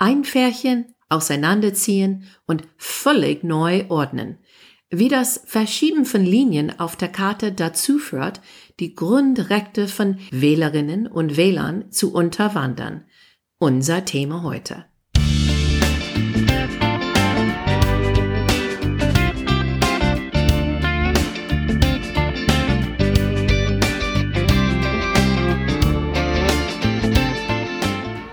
einfärchen, 0.00 0.94
auseinanderziehen 1.08 2.24
und 2.46 2.64
völlig 2.76 3.44
neu 3.44 3.84
ordnen. 3.88 4.38
Wie 4.90 5.08
das 5.08 5.42
Verschieben 5.44 6.04
von 6.04 6.24
Linien 6.24 6.80
auf 6.80 6.96
der 6.96 7.08
Karte 7.08 7.52
dazu 7.52 7.98
führt, 7.98 8.40
die 8.80 8.94
Grundrechte 8.96 9.86
von 9.86 10.18
Wählerinnen 10.32 11.06
und 11.06 11.36
Wählern 11.36 11.92
zu 11.92 12.12
unterwandern. 12.12 13.04
Unser 13.58 14.04
Thema 14.04 14.42
heute. 14.42 14.86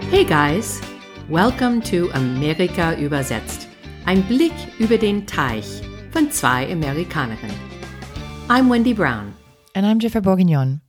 Hey 0.09 0.23
guys, 0.23 0.81
welcome 1.29 1.81
to 1.81 2.09
Amerika 2.13 2.93
übersetzt. 2.93 3.67
Ein 4.05 4.23
Blick 4.23 4.53
über 4.79 4.97
den 4.97 5.27
Teich 5.27 5.81
von 6.11 6.31
zwei 6.31 6.71
Amerikanerinnen. 6.71 7.59
I'm 8.47 8.71
Wendy 8.71 8.93
Brown. 8.93 9.33
And 9.73 9.85
I'm 9.85 9.99
Jennifer 9.99 10.21
Bourguignon. 10.21 10.79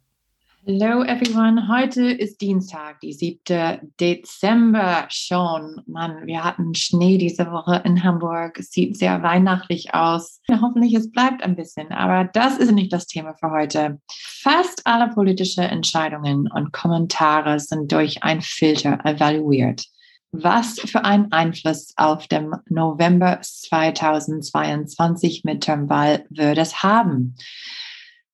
Hello 0.65 1.03
everyone. 1.03 1.67
Heute 1.67 2.13
ist 2.13 2.41
Dienstag, 2.41 3.01
die 3.01 3.13
7. 3.13 3.81
Dezember 3.99 5.07
schon. 5.09 5.83
Mann, 5.87 6.25
wir 6.27 6.45
hatten 6.45 6.73
Schnee 6.75 7.19
diese 7.19 7.51
Woche 7.51 7.83
in 7.85 8.05
Hamburg. 8.05 8.61
Es 8.61 8.71
sieht 8.71 8.97
sehr 8.97 9.21
weihnachtlich 9.25 9.93
aus. 9.93 10.41
Hoffentlich 10.49 10.95
es 10.95 11.11
bleibt 11.11 11.43
ein 11.43 11.57
bisschen, 11.57 11.91
aber 11.91 12.31
das 12.33 12.59
ist 12.59 12.71
nicht 12.71 12.93
das 12.93 13.09
Thema 13.09 13.35
für 13.41 13.51
heute. 13.51 14.01
Fast 14.13 14.87
alle 14.87 15.13
politische 15.13 15.63
Entscheidungen 15.63 16.49
und 16.55 16.73
Kommentare 16.73 17.59
sind 17.59 17.91
durch 17.91 18.23
ein 18.23 18.41
Filter 18.41 19.01
evaluiert. 19.05 19.85
Was 20.31 20.79
für 20.81 21.05
einen 21.05 21.33
Einfluss 21.33 21.95
auf 21.97 22.27
dem 22.27 22.55
November 22.69 23.41
2022 23.41 25.45
Midterm-Wahl 25.45 26.27
würde 26.29 26.61
es 26.61 26.83
haben? 26.83 27.35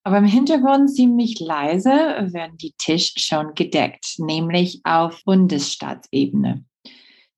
Aber 0.02 0.18
im 0.18 0.26
Hintergrund 0.26 0.90
ziemlich 0.90 1.38
leise 1.40 1.90
werden 1.90 2.58
die 2.58 2.74
Tisch 2.76 3.14
schon 3.16 3.54
gedeckt, 3.54 4.16
nämlich 4.18 4.80
auf 4.84 5.22
Bundesstaatsebene. 5.24 6.64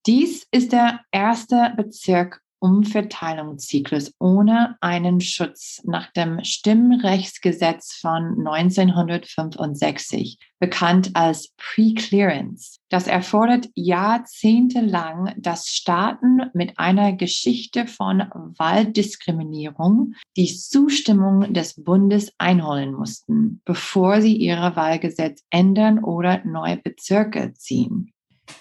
Dies 0.07 0.47
ist 0.51 0.73
der 0.73 1.01
erste 1.13 1.75
Bezirk 1.77 2.41
Umverteilungszyklus 2.61 4.13
ohne 4.19 4.77
einen 4.81 5.21
Schutz 5.21 5.83
nach 5.85 6.13
dem 6.13 6.43
Stimmrechtsgesetz 6.43 7.99
von 8.01 8.47
1965, 8.47 10.39
bekannt 10.59 11.11
als 11.15 11.53
Pre-Clearance. 11.57 12.79
Das 12.89 13.07
erfordert 13.07 13.69
jahrzehntelang, 13.75 15.35
dass 15.37 15.67
Staaten 15.67 16.43
mit 16.55 16.79
einer 16.79 17.13
Geschichte 17.13 17.87
von 17.87 18.21
Wahldiskriminierung 18.57 20.15
die 20.37 20.47
Zustimmung 20.47 21.53
des 21.53 21.83
Bundes 21.83 22.33
einholen 22.39 22.95
mussten, 22.95 23.61
bevor 23.65 24.23
sie 24.23 24.37
ihre 24.37 24.77
Wahlgesetz 24.77 25.43
ändern 25.51 26.03
oder 26.03 26.45
neue 26.45 26.77
Bezirke 26.79 27.53
ziehen. 27.55 28.13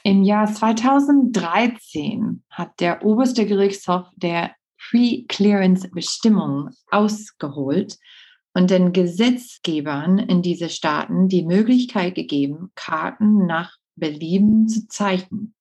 Im 0.04 0.24
Jahr 0.24 0.52
2013 0.52 2.44
hat 2.50 2.80
der 2.80 3.06
oberste 3.06 3.46
Gerichtshof 3.46 4.08
der 4.16 4.52
Pre-Clearance-Bestimmung 4.78 6.70
ausgeholt 6.92 7.98
und 8.54 8.70
den 8.70 8.94
Gesetzgebern 8.94 10.18
in 10.20 10.42
diese 10.42 10.70
Staaten 10.70 11.28
die 11.28 11.44
Möglichkeit 11.44 12.16
gegeben, 12.16 12.72
Karten 12.76 13.46
nach 13.46 13.76
Belieben 13.96 14.68
zu 14.68 14.88
zeichnen. 14.88 15.54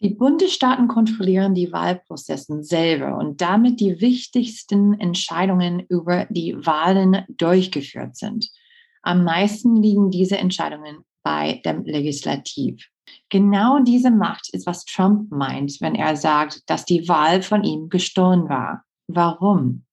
Die 0.00 0.10
Bundesstaaten 0.10 0.86
kontrollieren 0.86 1.54
die 1.54 1.72
Wahlprozesse 1.72 2.62
selber 2.62 3.18
und 3.18 3.40
damit 3.40 3.80
die 3.80 4.00
wichtigsten 4.00 4.94
Entscheidungen 4.94 5.80
über 5.88 6.26
die 6.30 6.54
Wahlen 6.54 7.24
durchgeführt 7.28 8.16
sind. 8.16 8.48
Am 9.02 9.24
meisten 9.24 9.74
liegen 9.76 10.10
diese 10.10 10.38
Entscheidungen 10.38 11.04
bei 11.22 11.60
dem 11.64 11.84
Legislativ. 11.84 12.88
Genau 13.30 13.80
diese 13.80 14.10
Macht 14.10 14.48
ist, 14.52 14.66
was 14.66 14.84
Trump 14.84 15.30
meint, 15.30 15.80
wenn 15.80 15.94
er 15.94 16.16
sagt, 16.16 16.68
dass 16.68 16.84
die 16.84 17.08
Wahl 17.08 17.42
von 17.42 17.64
ihm 17.64 17.88
gestohlen 17.88 18.48
war. 18.48 18.84
Warum? 19.06 19.84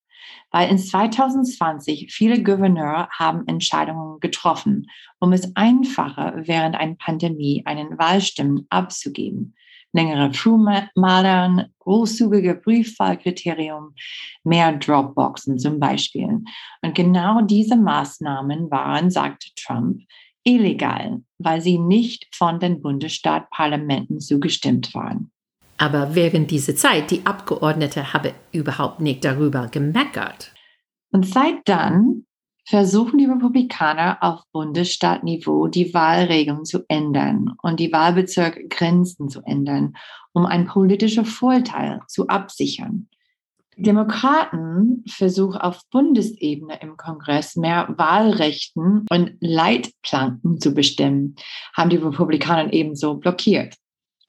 Weil 0.52 0.70
in 0.70 0.78
2020 0.78 2.14
viele 2.14 2.42
Gouverneure 2.42 3.10
haben 3.10 3.48
Entscheidungen 3.48 4.20
getroffen, 4.20 4.88
um 5.20 5.34
es 5.34 5.56
einfacher 5.56 6.34
während 6.46 6.76
einer 6.76 6.96
Pandemie 6.96 7.64
einen 7.66 7.98
Wahlstimmen 7.98 8.66
abzugeben. 8.70 9.56
Längere 9.92 10.34
Flugmalern, 10.34 11.68
großzügige 11.80 12.56
Briefwahlkriterium, 12.56 13.96
mehr 14.44 14.74
Dropboxen 14.74 15.58
zum 15.58 15.80
Beispiel. 15.80 16.42
Und 16.82 16.96
genau 16.96 17.42
diese 17.42 17.78
Maßnahmen 17.78 18.70
waren, 18.70 19.10
sagte 19.10 19.48
Trump, 19.56 20.02
illegal, 20.46 21.22
weil 21.40 21.60
sie 21.60 21.78
nicht 21.78 22.34
von 22.34 22.60
den 22.60 22.82
Bundesstaatparlamenten 22.82 24.22
zugestimmt 24.22 24.94
waren. 24.94 25.32
Aber 25.78 26.16
während 26.16 26.52
dieser 26.52 26.76
Zeit, 26.76 27.12
die 27.12 27.26
Abgeordnete 27.26 28.14
haben 28.14 28.32
überhaupt 28.54 29.02
nicht 29.02 29.26
darüber 29.26 29.68
gemeckert. 29.68 30.54
Und 31.12 31.28
seit 31.28 31.68
dann 31.68 32.26
versuchen 32.68 33.18
die 33.18 33.26
Republikaner 33.26 34.18
auf 34.22 34.42
Bundesstaatniveau 34.52 35.68
die 35.68 35.94
Wahlregeln 35.94 36.66
zu 36.66 36.84
ändern 36.88 37.54
und 37.62 37.80
die 37.80 37.92
Wahlbezirkgrenzen 37.92 39.30
zu 39.30 39.42
ändern, 39.42 39.96
um 40.34 40.46
einen 40.46 40.68
politischen 40.68 41.26
Vorteil 41.26 42.00
zu 42.08 42.28
absichern. 42.28 43.08
Demokraten 43.78 45.04
versuchen 45.08 45.58
auf 45.58 45.82
Bundesebene 45.92 46.80
im 46.82 46.98
Kongress 46.98 47.56
mehr 47.56 47.94
Wahlrechten 47.98 49.06
und 49.10 49.38
Leitplanken 49.40 50.60
zu 50.60 50.74
bestimmen, 50.74 51.36
haben 51.76 51.90
die 51.90 51.98
Republikaner 51.98 52.72
ebenso 52.72 53.16
blockiert. 53.16 53.76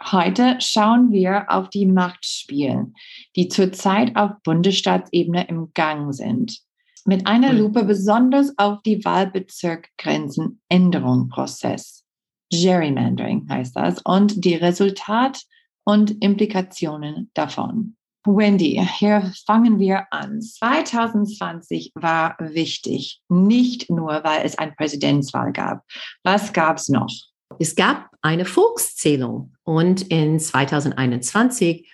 Heute 0.03 0.57
schauen 0.61 1.11
wir 1.11 1.47
auf 1.49 1.71
die 1.71 1.87
Machtspiele, 1.87 2.93
die 3.35 3.49
zurzeit 3.49 4.15
auf 4.17 4.33
Bundesstaatsebene 4.43 5.49
im 5.49 5.73
Gang 5.73 6.13
sind. 6.13 6.61
Mit 7.07 7.27
einer 7.27 7.53
Lupe 7.53 7.85
besonders 7.85 8.53
auf 8.59 8.83
die 8.83 9.05
Wahlbezirkgrenzenänderungsprozess. 9.05 12.05
Gerrymandering 12.51 13.47
heißt 13.49 13.77
das 13.77 14.03
und 14.03 14.45
die 14.45 14.57
Resultat 14.57 15.43
und 15.85 16.23
Implikationen 16.23 17.31
davon. 17.33 17.97
Wendy, 18.27 18.85
hier 18.99 19.33
fangen 19.47 19.79
wir 19.79 20.13
an. 20.13 20.43
2020 20.43 21.93
war 21.95 22.37
wichtig, 22.41 23.21
nicht 23.29 23.89
nur, 23.89 24.25
weil 24.25 24.45
es 24.45 24.59
eine 24.59 24.73
Präsidentswahl 24.73 25.53
gab. 25.53 25.85
Was 26.25 26.53
gab 26.53 26.79
es 26.79 26.89
noch? 26.89 27.13
Es 27.61 27.77
gab 27.77 28.11
eine 28.23 28.45
Volkszählung 28.45 29.55
und 29.63 30.03
in 30.03 30.41
2021 30.41 31.89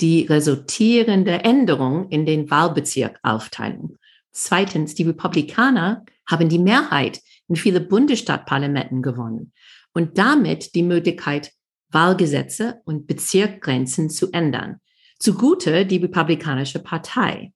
die 0.00 0.26
resultierende 0.26 1.44
Änderung 1.44 2.08
in 2.08 2.26
den 2.26 2.50
Wahlbezirkaufteilung. 2.50 3.96
Zweitens, 4.32 4.94
die 4.94 5.04
Republikaner 5.04 6.04
haben 6.26 6.48
die 6.48 6.58
Mehrheit 6.58 7.20
in 7.48 7.56
viele 7.56 7.80
Bundesstaatparlamenten 7.80 9.02
gewonnen 9.02 9.52
und 9.94 10.18
damit 10.18 10.74
die 10.74 10.82
Möglichkeit, 10.82 11.52
Wahlgesetze 11.90 12.82
und 12.84 13.06
Bezirkgrenzen 13.06 14.10
zu 14.10 14.30
ändern 14.32 14.80
zugute 15.18 15.84
die 15.86 15.98
Republikanische 15.98 16.78
Partei. 16.78 17.52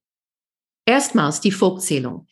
Erstmals 0.86 1.40
die 1.40 1.52
Volkszählung. 1.52 2.26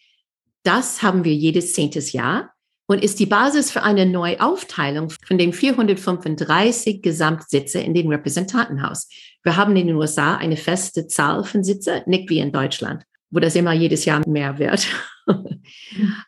Das 0.62 1.02
haben 1.02 1.24
wir 1.24 1.34
jedes 1.34 1.72
zehntes 1.72 2.12
Jahr 2.12 2.52
und 2.86 3.04
ist 3.04 3.20
die 3.20 3.26
Basis 3.26 3.70
für 3.70 3.84
eine 3.84 4.04
Neuaufteilung 4.04 5.10
von 5.10 5.38
den 5.38 5.52
435 5.52 7.00
Gesamtsitze 7.02 7.78
in 7.78 7.94
den 7.94 8.08
Repräsentantenhaus. 8.08 9.08
Wir 9.44 9.56
haben 9.56 9.76
in 9.76 9.86
den 9.86 9.96
USA 9.96 10.36
eine 10.36 10.56
feste 10.56 11.06
Zahl 11.06 11.44
von 11.44 11.62
Sitze, 11.62 12.02
nicht 12.06 12.28
wie 12.28 12.40
in 12.40 12.50
Deutschland, 12.50 13.04
wo 13.30 13.38
das 13.38 13.54
immer 13.54 13.72
jedes 13.72 14.04
Jahr 14.04 14.26
mehr 14.28 14.58
wird. 14.58 14.86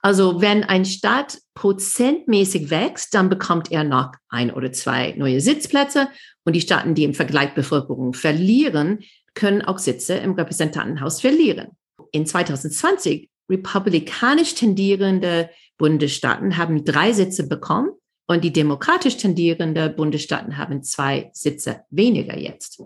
Also 0.01 0.41
wenn 0.41 0.63
ein 0.63 0.85
Staat 0.85 1.39
prozentmäßig 1.55 2.71
wächst, 2.71 3.15
dann 3.15 3.29
bekommt 3.29 3.73
er 3.73 3.83
noch 3.83 4.13
ein 4.29 4.53
oder 4.53 4.71
zwei 4.71 5.15
neue 5.17 5.41
Sitzplätze 5.41 6.09
und 6.45 6.55
die 6.55 6.61
Staaten, 6.61 6.95
die 6.95 7.05
im 7.05 7.15
Vergleich 7.15 7.55
Bevölkerung 7.55 8.15
verlieren, 8.15 9.01
können 9.35 9.63
auch 9.63 9.79
Sitze 9.79 10.15
im 10.15 10.33
Repräsentantenhaus 10.33 11.21
verlieren. 11.21 11.69
In 12.13 12.27
2020 12.27 13.31
republikanisch 13.51 14.55
tendierende 14.55 15.51
Bundesstaaten 15.79 16.57
haben 16.57 16.85
drei 16.85 17.13
Sitze 17.13 17.49
bekommen 17.49 17.91
und 18.27 18.45
die 18.45 18.53
demokratisch 18.53 19.17
tendierende 19.17 19.91
Bundesstaaten 19.91 20.57
haben 20.57 20.83
zwei 20.83 21.31
Sitze 21.33 21.81
weniger 21.91 22.39
jetzt. 22.39 22.83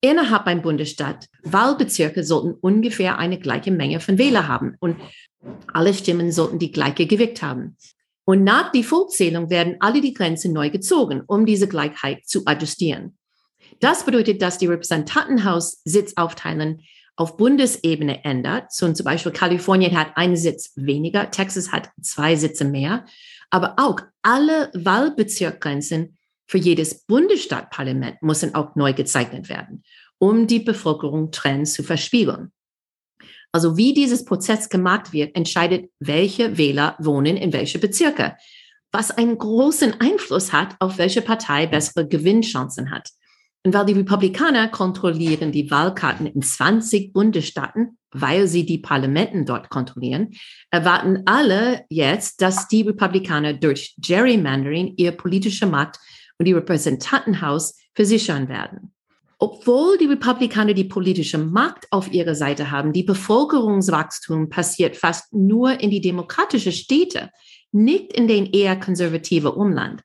Innerhalb 0.00 0.46
ein 0.46 0.62
Bundesstaat, 0.62 1.26
Wahlbezirke 1.42 2.24
sollten 2.24 2.54
ungefähr 2.54 3.18
eine 3.18 3.38
gleiche 3.38 3.70
Menge 3.70 4.00
von 4.00 4.16
Wähler 4.16 4.48
haben 4.48 4.76
und 4.80 4.96
alle 5.72 5.92
Stimmen 5.92 6.32
sollten 6.32 6.58
die 6.58 6.72
gleiche 6.72 7.06
Gewicht 7.06 7.42
haben. 7.42 7.76
Und 8.30 8.44
nach 8.44 8.70
die 8.70 8.84
Volkszählung 8.84 9.50
werden 9.50 9.74
alle 9.80 10.00
die 10.00 10.14
Grenzen 10.14 10.52
neu 10.52 10.70
gezogen, 10.70 11.24
um 11.26 11.46
diese 11.46 11.66
Gleichheit 11.66 12.28
zu 12.28 12.42
adjustieren. 12.46 13.18
Das 13.80 14.04
bedeutet, 14.04 14.40
dass 14.40 14.56
die 14.56 14.68
Repräsentantenhaus 14.68 15.80
Sitz 15.84 16.12
aufteilen 16.14 16.82
auf 17.16 17.36
Bundesebene 17.36 18.22
ändert. 18.24 18.72
So 18.72 18.92
zum 18.92 19.02
Beispiel 19.02 19.32
Kalifornien 19.32 19.98
hat 19.98 20.12
einen 20.14 20.36
Sitz 20.36 20.70
weniger, 20.76 21.32
Texas 21.32 21.72
hat 21.72 21.90
zwei 22.00 22.36
Sitze 22.36 22.64
mehr, 22.64 23.04
aber 23.50 23.74
auch 23.78 23.98
alle 24.22 24.70
Wahlbezirkgrenzen 24.74 26.16
für 26.46 26.58
jedes 26.58 27.04
Bundesstaatparlament 27.06 28.22
müssen 28.22 28.54
auch 28.54 28.76
neu 28.76 28.92
gezeichnet 28.92 29.48
werden, 29.48 29.82
um 30.18 30.46
die 30.46 30.60
Bevölkerung 30.60 31.32
Trends 31.32 31.72
zu 31.72 31.82
verspiegeln. 31.82 32.52
Also 33.52 33.76
wie 33.76 33.94
dieses 33.94 34.24
Prozess 34.24 34.68
gemacht 34.68 35.12
wird, 35.12 35.34
entscheidet, 35.36 35.90
welche 35.98 36.56
Wähler 36.56 36.96
wohnen 36.98 37.36
in 37.36 37.52
welche 37.52 37.78
Bezirke, 37.78 38.36
was 38.92 39.10
einen 39.10 39.38
großen 39.38 40.00
Einfluss 40.00 40.52
hat, 40.52 40.76
auf 40.78 40.98
welche 40.98 41.22
Partei 41.22 41.66
bessere 41.66 42.06
Gewinnchancen 42.06 42.90
hat. 42.90 43.10
Und 43.64 43.74
weil 43.74 43.86
die 43.86 43.92
Republikaner 43.92 44.68
kontrollieren 44.68 45.52
die 45.52 45.70
Wahlkarten 45.70 46.26
in 46.26 46.40
20 46.40 47.12
Bundesstaaten, 47.12 47.98
weil 48.10 48.46
sie 48.46 48.64
die 48.64 48.78
Parlamenten 48.78 49.44
dort 49.44 49.68
kontrollieren, 49.68 50.30
erwarten 50.70 51.22
alle 51.26 51.84
jetzt, 51.90 52.40
dass 52.40 52.68
die 52.68 52.82
Republikaner 52.82 53.52
durch 53.52 53.94
Gerrymandering 53.98 54.94
ihr 54.96 55.12
politische 55.12 55.66
Macht 55.66 55.98
und 56.38 56.46
die 56.46 56.54
Repräsentantenhaus 56.54 57.76
versichern 57.94 58.48
werden. 58.48 58.94
Obwohl 59.42 59.96
die 59.96 60.04
Republikaner 60.04 60.74
die 60.74 60.84
politische 60.84 61.38
Macht 61.38 61.86
auf 61.90 62.12
ihrer 62.12 62.34
Seite 62.34 62.70
haben, 62.70 62.92
die 62.92 63.04
Bevölkerungswachstum 63.04 64.50
passiert 64.50 64.98
fast 64.98 65.32
nur 65.32 65.80
in 65.80 65.88
die 65.90 66.02
demokratische 66.02 66.72
Städte, 66.72 67.30
nicht 67.72 68.12
in 68.12 68.28
den 68.28 68.52
eher 68.52 68.78
konservative 68.78 69.52
Umland. 69.52 70.02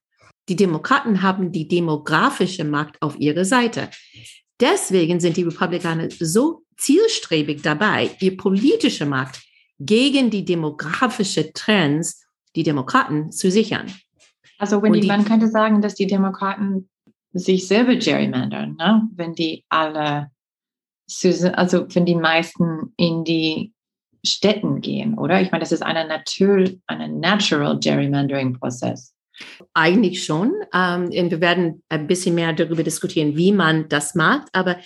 Die 0.48 0.56
Demokraten 0.56 1.22
haben 1.22 1.52
die 1.52 1.68
demografische 1.68 2.64
Macht 2.64 3.02
auf 3.02 3.20
ihrer 3.20 3.44
Seite. 3.44 3.90
Deswegen 4.62 5.20
sind 5.20 5.36
die 5.36 5.44
Republikaner 5.44 6.08
so 6.18 6.64
zielstrebig 6.78 7.62
dabei, 7.62 8.12
ihr 8.22 8.38
politische 8.38 9.06
Macht 9.06 9.42
gegen 9.80 10.30
die 10.30 10.46
demografische 10.46 11.52
Trends, 11.52 12.24
die 12.56 12.64
Demokraten, 12.64 13.34
zu 13.34 13.52
sichern. 13.52 13.92
Also 14.58 14.81
wenn 14.81 14.94
die, 14.94 15.02
die, 15.02 15.08
man 15.08 15.26
könnte 15.26 15.50
sagen, 15.50 15.81
dass 15.81 15.96
die 15.96 16.08
Demokraten 16.08 16.88
sich 17.36 17.68
selber 17.68 17.96
gerrymandern, 17.96 18.76
ne? 18.78 19.08
wenn 19.14 19.34
die 19.34 19.66
alle, 19.70 20.32
also 21.54 21.86
wenn 21.94 22.06
die 22.06 22.16
meisten 22.16 22.94
in 22.98 23.24
die 23.26 23.74
Städten 24.26 24.82
gehen, 24.82 25.18
oder? 25.18 25.42
Ich 25.42 25.52
meine, 25.52 25.62
das 25.62 25.72
ist 25.72 25.84
eine 25.84 26.08
Natur, 26.08 26.66
eine 26.88 27.10
natural 27.10 27.78
Gerrymandering-Prozess. 27.80 29.14
Eigentlich 29.74 30.24
schon. 30.24 30.54
Ähm, 30.74 31.12
wir 31.12 31.42
werden 31.42 31.84
ein 31.90 32.08
bisschen 32.08 32.36
mehr 32.36 32.54
darüber 32.54 32.84
diskutieren, 32.84 33.36
wie 33.36 33.52
man 33.52 33.90
das 33.90 34.16
macht. 34.16 34.48
Aber 34.54 34.78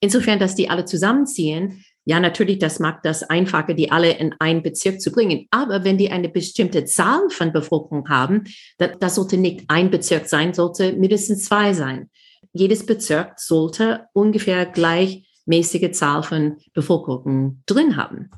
insofern, 0.00 0.38
dass 0.38 0.54
die 0.54 0.70
alle 0.70 0.86
zusammenziehen, 0.86 1.84
ja, 2.08 2.20
natürlich, 2.20 2.58
das 2.58 2.80
macht 2.80 3.04
das 3.04 3.22
einfacher, 3.22 3.74
die 3.74 3.92
alle 3.92 4.12
in 4.12 4.34
einen 4.38 4.62
Bezirk 4.62 4.98
zu 4.98 5.12
bringen. 5.12 5.46
Aber 5.50 5.84
wenn 5.84 5.98
die 5.98 6.10
eine 6.10 6.30
bestimmte 6.30 6.86
Zahl 6.86 7.28
von 7.28 7.52
Bevölkerung 7.52 8.08
haben, 8.08 8.44
das, 8.78 8.92
das 8.98 9.16
sollte 9.16 9.36
nicht 9.36 9.66
ein 9.68 9.90
Bezirk 9.90 10.26
sein, 10.26 10.54
sollte 10.54 10.94
mindestens 10.94 11.44
zwei 11.44 11.74
sein. 11.74 12.08
Jedes 12.54 12.86
Bezirk 12.86 13.38
sollte 13.38 14.06
ungefähr 14.14 14.64
gleichmäßige 14.64 15.90
Zahl 15.90 16.22
von 16.22 16.56
Bevölkerung 16.72 17.62
drin 17.66 17.98
haben. 17.98 18.30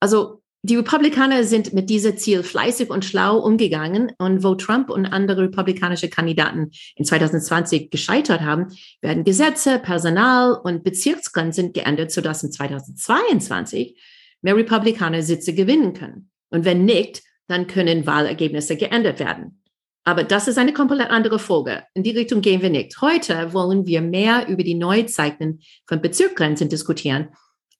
Also 0.00 0.42
die 0.64 0.76
Republikaner 0.76 1.44
sind 1.44 1.74
mit 1.74 1.90
diesem 1.90 2.16
Ziel 2.16 2.42
fleißig 2.42 2.88
und 2.88 3.04
schlau 3.04 3.36
umgegangen. 3.36 4.12
Und 4.16 4.42
wo 4.42 4.54
Trump 4.54 4.88
und 4.88 5.04
andere 5.04 5.42
republikanische 5.42 6.08
Kandidaten 6.08 6.70
in 6.96 7.04
2020 7.04 7.90
gescheitert 7.90 8.40
haben, 8.40 8.68
werden 9.02 9.24
Gesetze, 9.24 9.78
Personal 9.78 10.54
und 10.54 10.82
Bezirksgrenzen 10.82 11.74
geändert, 11.74 12.12
sodass 12.12 12.42
in 12.42 12.50
2022 12.50 14.00
mehr 14.40 14.56
Republikaner 14.56 15.20
Sitze 15.20 15.54
gewinnen 15.54 15.92
können. 15.92 16.30
Und 16.48 16.64
wenn 16.64 16.86
nicht, 16.86 17.22
dann 17.46 17.66
können 17.66 18.06
Wahlergebnisse 18.06 18.78
geändert 18.78 19.18
werden. 19.18 19.60
Aber 20.04 20.24
das 20.24 20.48
ist 20.48 20.56
eine 20.56 20.72
komplett 20.72 21.10
andere 21.10 21.38
Folge. 21.38 21.82
In 21.92 22.02
die 22.02 22.12
Richtung 22.12 22.40
gehen 22.40 22.62
wir 22.62 22.70
nicht. 22.70 23.02
Heute 23.02 23.52
wollen 23.52 23.86
wir 23.86 24.00
mehr 24.00 24.48
über 24.48 24.62
die 24.62 24.74
Neuzeichnung 24.74 25.58
von 25.86 26.00
Bezirksgrenzen 26.00 26.70
diskutieren 26.70 27.28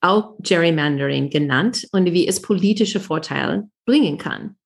auch 0.04 0.34
Gerrymandering 0.40 1.30
genannt 1.30 1.88
und 1.92 2.12
wie 2.12 2.28
es 2.28 2.42
politische 2.42 3.00
Vorteile 3.00 3.68
bringen 3.86 4.18
kann. 4.18 4.56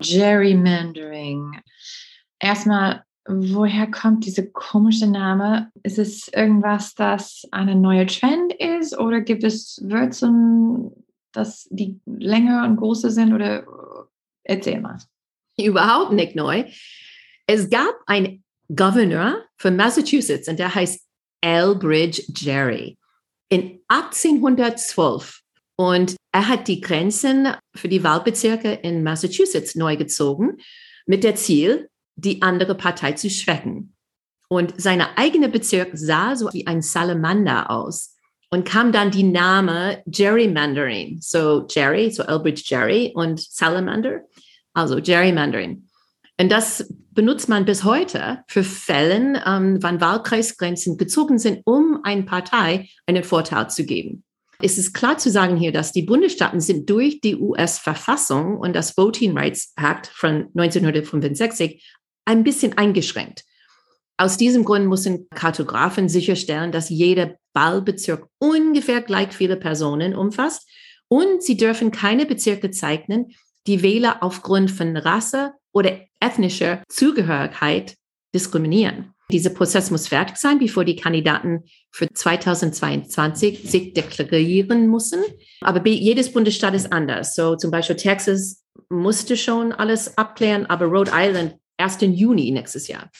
Gerrymandering. 0.00 1.60
Erstmal, 2.40 3.04
woher 3.28 3.88
kommt 3.90 4.26
dieser 4.26 4.46
komische 4.46 5.06
Name? 5.06 5.70
Ist 5.84 5.98
es 5.98 6.28
irgendwas, 6.28 6.94
das 6.94 7.44
eine 7.52 7.76
neue 7.76 8.06
Trend 8.06 8.52
ist 8.54 8.98
oder 8.98 9.20
gibt 9.20 9.44
es 9.44 9.80
Wörter, 9.84 10.32
dass 11.32 11.68
die 11.70 12.00
länger 12.06 12.64
und 12.64 12.76
größer 12.76 13.10
sind 13.10 13.32
oder 13.32 13.64
erzähl 14.42 14.80
mal. 14.80 14.98
Überhaupt 15.56 16.12
nicht 16.12 16.34
neu. 16.34 16.64
Es 17.46 17.70
gab 17.70 17.94
einen 18.06 18.42
Governor 18.68 19.44
von 19.56 19.76
Massachusetts 19.76 20.48
und 20.48 20.58
der 20.58 20.74
heißt 20.74 21.07
Elbridge 21.40 22.22
Jerry 22.34 22.98
in 23.48 23.80
1812. 23.88 25.40
Und 25.76 26.16
er 26.32 26.48
hat 26.48 26.68
die 26.68 26.80
Grenzen 26.80 27.48
für 27.74 27.88
die 27.88 28.02
Wahlbezirke 28.02 28.72
in 28.72 29.02
Massachusetts 29.02 29.74
neu 29.74 29.96
gezogen, 29.96 30.56
mit 31.06 31.24
der 31.24 31.36
Ziel, 31.36 31.88
die 32.16 32.42
andere 32.42 32.74
Partei 32.74 33.12
zu 33.12 33.30
schwächen. 33.30 33.94
Und 34.48 34.80
sein 34.80 35.00
eigener 35.00 35.48
Bezirk 35.48 35.90
sah 35.92 36.34
so 36.34 36.48
wie 36.52 36.66
ein 36.66 36.82
Salamander 36.82 37.70
aus 37.70 38.16
und 38.50 38.64
kam 38.64 38.92
dann 38.92 39.10
die 39.10 39.22
Name 39.22 40.02
Gerrymandering. 40.06 41.18
So 41.20 41.66
Jerry, 41.68 42.10
so 42.10 42.22
Elbridge 42.22 42.62
Jerry 42.64 43.12
und 43.14 43.40
Salamander, 43.40 44.22
also 44.72 45.00
Gerrymandering. 45.00 45.87
Und 46.40 46.50
das 46.50 46.92
benutzt 47.10 47.48
man 47.48 47.64
bis 47.64 47.82
heute 47.82 48.44
für 48.46 48.62
Fällen, 48.62 49.36
ähm, 49.44 49.78
wann 49.82 50.00
Wahlkreisgrenzen 50.00 50.96
gezogen 50.96 51.38
sind, 51.38 51.62
um 51.64 52.00
einer 52.04 52.22
Partei 52.22 52.88
einen 53.06 53.24
Vorteil 53.24 53.68
zu 53.70 53.84
geben. 53.84 54.22
Es 54.60 54.78
ist 54.78 54.92
klar 54.92 55.18
zu 55.18 55.30
sagen 55.30 55.56
hier, 55.56 55.72
dass 55.72 55.92
die 55.92 56.02
Bundesstaaten 56.02 56.60
sind 56.60 56.90
durch 56.90 57.20
die 57.20 57.36
US-Verfassung 57.36 58.56
und 58.56 58.74
das 58.74 58.96
Voting 58.96 59.36
Rights 59.36 59.72
Act 59.76 60.08
von 60.08 60.48
1965 60.54 61.84
ein 62.24 62.44
bisschen 62.44 62.76
eingeschränkt. 62.76 63.44
Aus 64.16 64.36
diesem 64.36 64.64
Grund 64.64 64.88
müssen 64.88 65.28
Kartografen 65.30 66.08
sicherstellen, 66.08 66.72
dass 66.72 66.88
jeder 66.88 67.36
Wahlbezirk 67.54 68.26
ungefähr 68.38 69.00
gleich 69.00 69.32
viele 69.32 69.56
Personen 69.56 70.14
umfasst 70.14 70.68
und 71.08 71.42
sie 71.42 71.56
dürfen 71.56 71.92
keine 71.92 72.26
Bezirke 72.26 72.70
zeichnen, 72.70 73.32
die 73.68 73.82
Wähler 73.82 74.22
aufgrund 74.22 74.70
von 74.72 74.96
Rasse 74.96 75.52
oder 75.78 76.00
ethnischer 76.20 76.82
Zugehörigkeit 76.88 77.94
diskriminieren. 78.34 79.14
Dieser 79.30 79.50
Prozess 79.50 79.90
muss 79.90 80.08
fertig 80.08 80.36
sein, 80.38 80.58
bevor 80.58 80.84
die 80.84 80.96
Kandidaten 80.96 81.64
für 81.90 82.08
2022 82.12 83.70
sich 83.70 83.92
deklarieren 83.92 84.88
müssen. 84.88 85.22
Aber 85.60 85.86
jedes 85.86 86.32
Bundesstaat 86.32 86.74
ist 86.74 86.92
anders. 86.92 87.34
So 87.34 87.54
zum 87.54 87.70
Beispiel 87.70 87.96
Texas 87.96 88.64
musste 88.88 89.36
schon 89.36 89.72
alles 89.72 90.16
abklären, 90.16 90.66
aber 90.66 90.86
Rhode 90.86 91.12
Island 91.14 91.56
erst 91.76 92.02
im 92.02 92.14
Juni 92.14 92.50
nächstes 92.50 92.88
Jahr. 92.88 93.10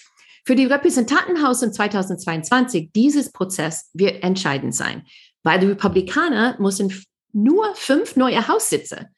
Für 0.46 0.54
die 0.54 0.64
Repräsentantenhaus 0.64 1.62
in 1.62 1.74
2022, 1.74 2.90
dieses 2.94 3.30
Prozess 3.30 3.90
wird 3.92 4.22
entscheidend 4.22 4.74
sein, 4.74 5.02
weil 5.42 5.60
die 5.60 5.66
Republikaner 5.66 6.56
müssen 6.58 6.90
nur 7.34 7.74
fünf 7.74 8.16
neue 8.16 8.48
Haussitze 8.48 9.08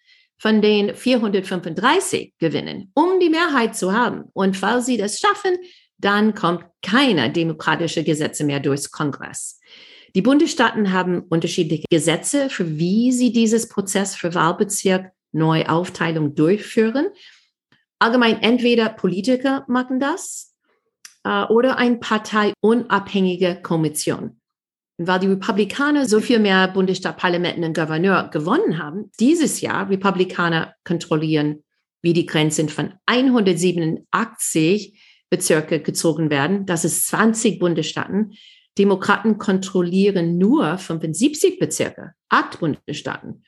von 0.40 0.62
den 0.62 0.94
435 0.94 2.32
gewinnen, 2.38 2.90
um 2.94 3.20
die 3.20 3.28
Mehrheit 3.28 3.76
zu 3.76 3.92
haben. 3.92 4.24
Und 4.32 4.56
falls 4.56 4.86
sie 4.86 4.96
das 4.96 5.18
schaffen, 5.18 5.56
dann 5.98 6.34
kommt 6.34 6.64
keine 6.80 7.30
demokratische 7.30 8.02
Gesetze 8.02 8.44
mehr 8.44 8.58
durchs 8.58 8.90
Kongress. 8.90 9.60
Die 10.14 10.22
Bundesstaaten 10.22 10.92
haben 10.92 11.20
unterschiedliche 11.28 11.84
Gesetze, 11.90 12.48
für 12.48 12.78
wie 12.78 13.12
sie 13.12 13.32
dieses 13.32 13.68
Prozess 13.68 14.16
für 14.16 14.34
Wahlbezirk 14.34 15.12
Neuaufteilung 15.32 16.34
durchführen. 16.34 17.08
Allgemein 17.98 18.40
entweder 18.42 18.88
Politiker 18.88 19.64
machen 19.68 20.00
das 20.00 20.56
äh, 21.22 21.44
oder 21.44 21.76
eine 21.76 21.98
parteiunabhängige 21.98 23.60
Kommission 23.62 24.39
weil 25.06 25.20
die 25.20 25.28
Republikaner 25.28 26.06
so 26.06 26.20
viel 26.20 26.38
mehr 26.38 26.68
Bundesstaatparlamenten 26.68 27.64
und 27.64 27.74
Gouverneur 27.74 28.28
gewonnen 28.30 28.78
haben, 28.78 29.10
dieses 29.18 29.60
Jahr 29.60 29.88
Republikaner 29.88 30.74
kontrollieren, 30.84 31.64
wie 32.02 32.12
die 32.12 32.26
Grenzen 32.26 32.68
von 32.68 32.92
187 33.06 35.00
Bezirke 35.30 35.80
gezogen 35.80 36.28
werden. 36.28 36.66
Das 36.66 36.84
ist 36.84 37.06
20 37.08 37.58
Bundesstaaten. 37.58 38.32
Demokraten 38.76 39.38
kontrollieren 39.38 40.36
nur 40.36 40.76
75 40.76 41.58
Bezirke, 41.58 42.12
acht 42.28 42.60
Bundesstaaten. 42.60 43.44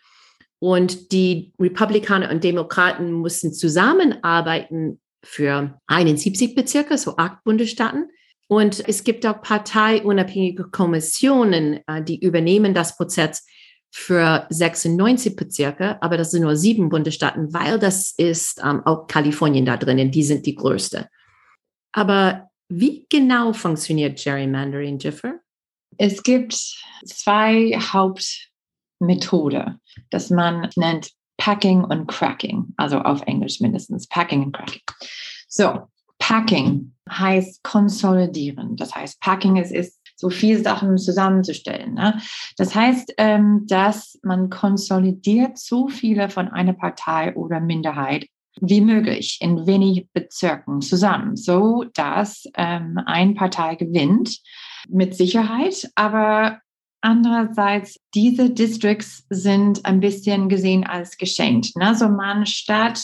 Und 0.59 1.13
die 1.13 1.53
Republikaner 1.59 2.31
und 2.31 2.45
Demokraten 2.45 3.13
mussten 3.13 3.53
zusammenarbeiten 3.53 5.01
für 5.25 5.79
71 5.87 6.55
Bezirke, 6.55 6.97
so 6.99 7.17
acht 7.17 7.45
Bundesstaaten. 7.45 8.11
Und 8.53 8.87
es 8.87 9.03
gibt 9.03 9.25
auch 9.25 9.41
parteiunabhängige 9.41 10.65
Kommissionen, 10.65 11.81
äh, 11.87 12.03
die 12.03 12.21
übernehmen 12.21 12.75
das 12.75 12.99
Prozess 12.99 13.47
für 13.91 14.47
96 14.51 15.37
Bezirke, 15.37 15.97
aber 16.03 16.19
das 16.19 16.33
sind 16.33 16.43
nur 16.43 16.55
sieben 16.55 16.91
Bundesstaaten, 16.91 17.55
weil 17.55 17.79
das 17.79 18.13
ist 18.13 18.61
ähm, 18.63 18.83
auch 18.85 19.07
Kalifornien 19.07 19.65
da 19.65 19.79
drinnen, 19.79 20.11
die 20.11 20.23
sind 20.23 20.45
die 20.45 20.55
größte. 20.55 21.09
Aber 21.93 22.51
wie 22.69 23.07
genau 23.09 23.55
funktioniert 23.55 24.23
Gerrymandering, 24.23 24.99
Jiffer? 24.99 25.37
Es 25.97 26.23
gibt 26.23 26.53
zwei 27.07 27.79
Hauptmethoden, 27.81 29.81
das 30.11 30.29
man 30.29 30.69
nennt 30.77 31.11
Packing 31.39 31.85
und 31.85 32.07
Cracking, 32.07 32.75
also 32.77 32.99
auf 32.99 33.23
Englisch 33.23 33.61
mindestens 33.61 34.07
Packing 34.09 34.45
und 34.45 34.53
Cracking. 34.53 34.83
So, 35.49 35.89
Packing 36.23 36.93
heißt 37.11 37.65
konsolidieren. 37.65 38.77
Das 38.77 38.95
heißt, 38.95 39.21
Packing 39.21 39.57
ist, 39.57 39.73
ist 39.73 39.99
so 40.15 40.31
viele 40.31 40.63
Sachen 40.63 40.97
zusammenzustellen. 40.97 41.95
Ne? 41.95 42.21
Das 42.57 42.77
heißt, 42.77 43.15
ähm, 43.19 43.65
dass 43.67 44.21
man 44.23 44.49
konsolidiert 44.49 45.59
so 45.59 45.89
viele 45.89 46.31
von 46.31 46.47
einer 46.47 46.75
Partei 46.75 47.35
oder 47.35 47.59
Minderheit 47.59 48.29
wie 48.61 48.81
möglich 48.81 49.39
in 49.41 49.67
wenig 49.67 50.07
Bezirken 50.13 50.81
zusammen, 50.81 51.35
so 51.35 51.87
dass 51.95 52.45
ähm, 52.57 53.01
eine 53.05 53.35
Partei 53.35 53.75
gewinnt 53.75 54.39
mit 54.89 55.17
Sicherheit, 55.17 55.91
aber 55.97 56.61
andererseits 57.01 57.99
diese 58.15 58.51
Districts 58.51 59.27
sind 59.29 59.85
ein 59.85 59.99
bisschen 59.99 60.49
gesehen 60.49 60.87
als 60.87 61.17
geschenkt. 61.17 61.75
Ne? 61.77 61.97
So 61.97 62.09
man 62.09 62.47
statt 62.47 63.03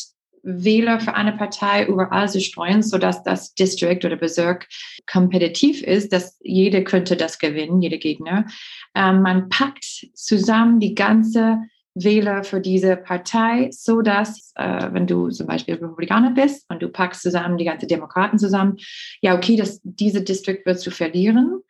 Wähler 0.49 0.99
für 0.99 1.15
eine 1.15 1.33
Partei 1.33 1.87
überall 1.87 2.29
zu 2.29 2.41
streuen, 2.41 2.83
sodass 2.83 3.23
das 3.23 3.55
District 3.55 4.01
oder 4.05 4.17
Bezirk 4.17 4.67
kompetitiv 5.11 5.83
ist, 5.83 6.13
dass 6.13 6.39
jeder 6.41 6.83
könnte 6.83 7.17
das 7.17 7.39
gewinnen, 7.39 7.83
jeder 7.83 7.99
Gegner. 7.99 8.47
Ähm, 8.95 9.23
man 9.23 9.49
packt 9.51 9.85
zusammen 10.15 10.81
die 10.81 10.95
ganze 10.95 11.59
Wähler 11.95 12.45
für 12.45 12.61
diese 12.61 12.97
Partei, 12.97 13.69
so 13.73 14.03
dass, 14.03 14.53
äh, 14.57 14.89
wenn 14.93 15.07
du 15.07 15.29
zum 15.31 15.47
Beispiel 15.47 15.75
Republikaner 15.75 16.31
bist 16.31 16.65
und 16.71 16.83
du 16.83 16.89
packst 16.89 17.23
zusammen 17.23 17.59
die 17.59 17.65
ganze 17.65 17.87
Demokraten 17.87 18.39
zusammen, 18.39 18.77
ja, 19.21 19.35
okay, 19.35 19.57
das, 19.57 19.81
diese 19.83 20.23
District 20.23 20.61
wirst 20.65 20.87
du 20.87 20.91
verlieren, 20.91 21.61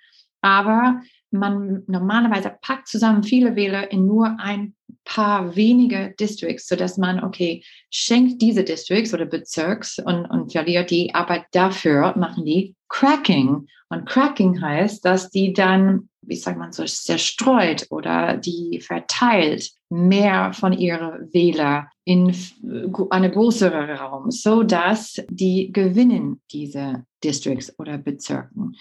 aber 0.40 1.00
man 1.30 1.82
normalerweise 1.86 2.56
packt 2.60 2.88
zusammen 2.88 3.22
viele 3.22 3.56
Wähler 3.56 3.90
in 3.90 4.06
nur 4.06 4.36
ein 4.38 4.74
paar 5.04 5.56
wenige 5.56 6.14
Districts, 6.18 6.68
sodass 6.68 6.98
man, 6.98 7.22
okay, 7.22 7.62
schenkt 7.90 8.42
diese 8.42 8.64
Districts 8.64 9.14
oder 9.14 9.26
Bezirks 9.26 9.98
und, 9.98 10.26
und 10.26 10.52
verliert 10.52 10.90
die, 10.90 11.14
aber 11.14 11.44
dafür 11.52 12.14
machen 12.16 12.44
die 12.44 12.74
Cracking. 12.88 13.66
Und 13.90 14.06
Cracking 14.06 14.60
heißt, 14.60 15.04
dass 15.04 15.30
die 15.30 15.52
dann, 15.52 16.08
wie 16.22 16.36
sagt 16.36 16.58
man 16.58 16.72
so, 16.72 16.84
zerstreut 16.84 17.86
oder 17.90 18.36
die 18.36 18.80
verteilt 18.80 19.70
mehr 19.88 20.52
von 20.52 20.72
ihren 20.74 21.32
Wähler 21.32 21.88
in 22.04 22.34
eine 23.10 23.30
größere 23.30 23.98
Raum, 23.98 24.30
so 24.30 24.62
dass 24.62 25.22
die 25.30 25.72
gewinnen 25.72 26.42
diese 26.52 27.04
Districts 27.24 27.78
oder 27.78 27.98
Bezirken. 27.98 28.76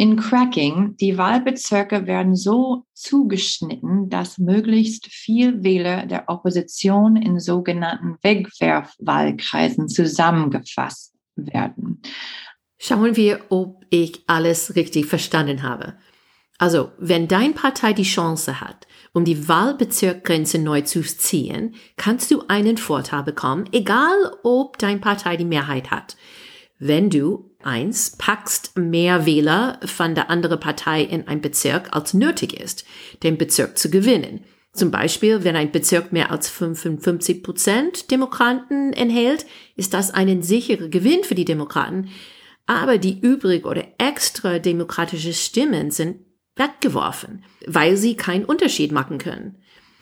In 0.00 0.14
Cracking, 0.14 0.96
die 0.96 1.18
Wahlbezirke 1.18 2.06
werden 2.06 2.36
so 2.36 2.84
zugeschnitten, 2.94 4.08
dass 4.08 4.38
möglichst 4.38 5.08
viel 5.08 5.64
Wähler 5.64 6.06
der 6.06 6.28
Opposition 6.28 7.16
in 7.16 7.40
sogenannten 7.40 8.16
Wegwerfwahlkreisen 8.22 9.88
zusammengefasst 9.88 11.16
werden. 11.34 12.00
Schauen 12.78 13.16
wir, 13.16 13.40
ob 13.48 13.84
ich 13.90 14.22
alles 14.28 14.76
richtig 14.76 15.06
verstanden 15.06 15.64
habe. 15.64 15.94
Also, 16.58 16.92
wenn 16.98 17.26
dein 17.26 17.54
Partei 17.54 17.92
die 17.92 18.04
Chance 18.04 18.60
hat, 18.60 18.86
um 19.12 19.24
die 19.24 19.48
Wahlbezirkgrenze 19.48 20.60
neu 20.60 20.82
zu 20.82 21.02
ziehen, 21.02 21.74
kannst 21.96 22.30
du 22.30 22.44
einen 22.46 22.76
Vorteil 22.76 23.24
bekommen, 23.24 23.68
egal 23.72 24.16
ob 24.44 24.78
dein 24.78 25.00
Partei 25.00 25.36
die 25.36 25.44
Mehrheit 25.44 25.90
hat. 25.90 26.16
Wenn 26.78 27.10
du 27.10 27.48
Eins, 27.62 28.16
packst 28.16 28.78
mehr 28.78 29.26
Wähler 29.26 29.80
von 29.84 30.14
der 30.14 30.30
anderen 30.30 30.60
Partei 30.60 31.02
in 31.02 31.26
ein 31.26 31.40
Bezirk, 31.40 31.88
als 31.90 32.14
nötig 32.14 32.58
ist, 32.58 32.84
den 33.24 33.36
Bezirk 33.36 33.76
zu 33.76 33.90
gewinnen. 33.90 34.44
Zum 34.72 34.92
Beispiel, 34.92 35.42
wenn 35.42 35.56
ein 35.56 35.72
Bezirk 35.72 36.12
mehr 36.12 36.30
als 36.30 36.48
55 36.48 37.42
Prozent 37.42 38.10
Demokraten 38.12 38.92
enthält, 38.92 39.44
ist 39.74 39.92
das 39.92 40.12
ein 40.12 40.42
sicherer 40.42 40.88
Gewinn 40.88 41.24
für 41.24 41.34
die 41.34 41.44
Demokraten. 41.44 42.10
Aber 42.66 42.98
die 42.98 43.18
übrig 43.18 43.66
oder 43.66 43.84
extra 43.98 44.60
demokratische 44.60 45.32
Stimmen 45.32 45.90
sind 45.90 46.20
weggeworfen, 46.54 47.44
weil 47.66 47.96
sie 47.96 48.14
keinen 48.14 48.44
Unterschied 48.44 48.92
machen 48.92 49.18
können. 49.18 49.56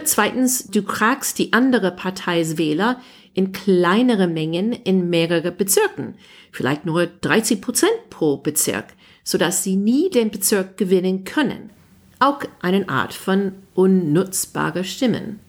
Zweitens, 0.04 0.66
du 0.66 0.83
kragst 0.83 1.38
die 1.38 1.54
andere 1.54 1.90
Parteis 1.90 2.59
Wähler 2.59 3.00
in 3.37 3.52
kleinere 3.52 4.26
Mengen 4.26 4.73
in 4.73 5.11
mehrere 5.11 5.52
Bezirken, 5.52 6.14
vielleicht 6.52 6.87
nur 6.87 7.07
30 7.07 7.61
Prozent 7.61 8.11
pro 8.11 8.38
Bezirk, 8.38 8.95
sodass 9.25 9.62
sie 9.62 9.76
nie 9.76 10.09
den 10.09 10.31
Bezirk 10.31 10.78
gewinnen 10.78 11.25
können. 11.25 11.71
Auch 12.19 12.40
eine 12.62 12.88
Art 12.88 13.12
von 13.12 13.52
unnutzbare 13.75 14.85
Stimmen. 14.85 15.40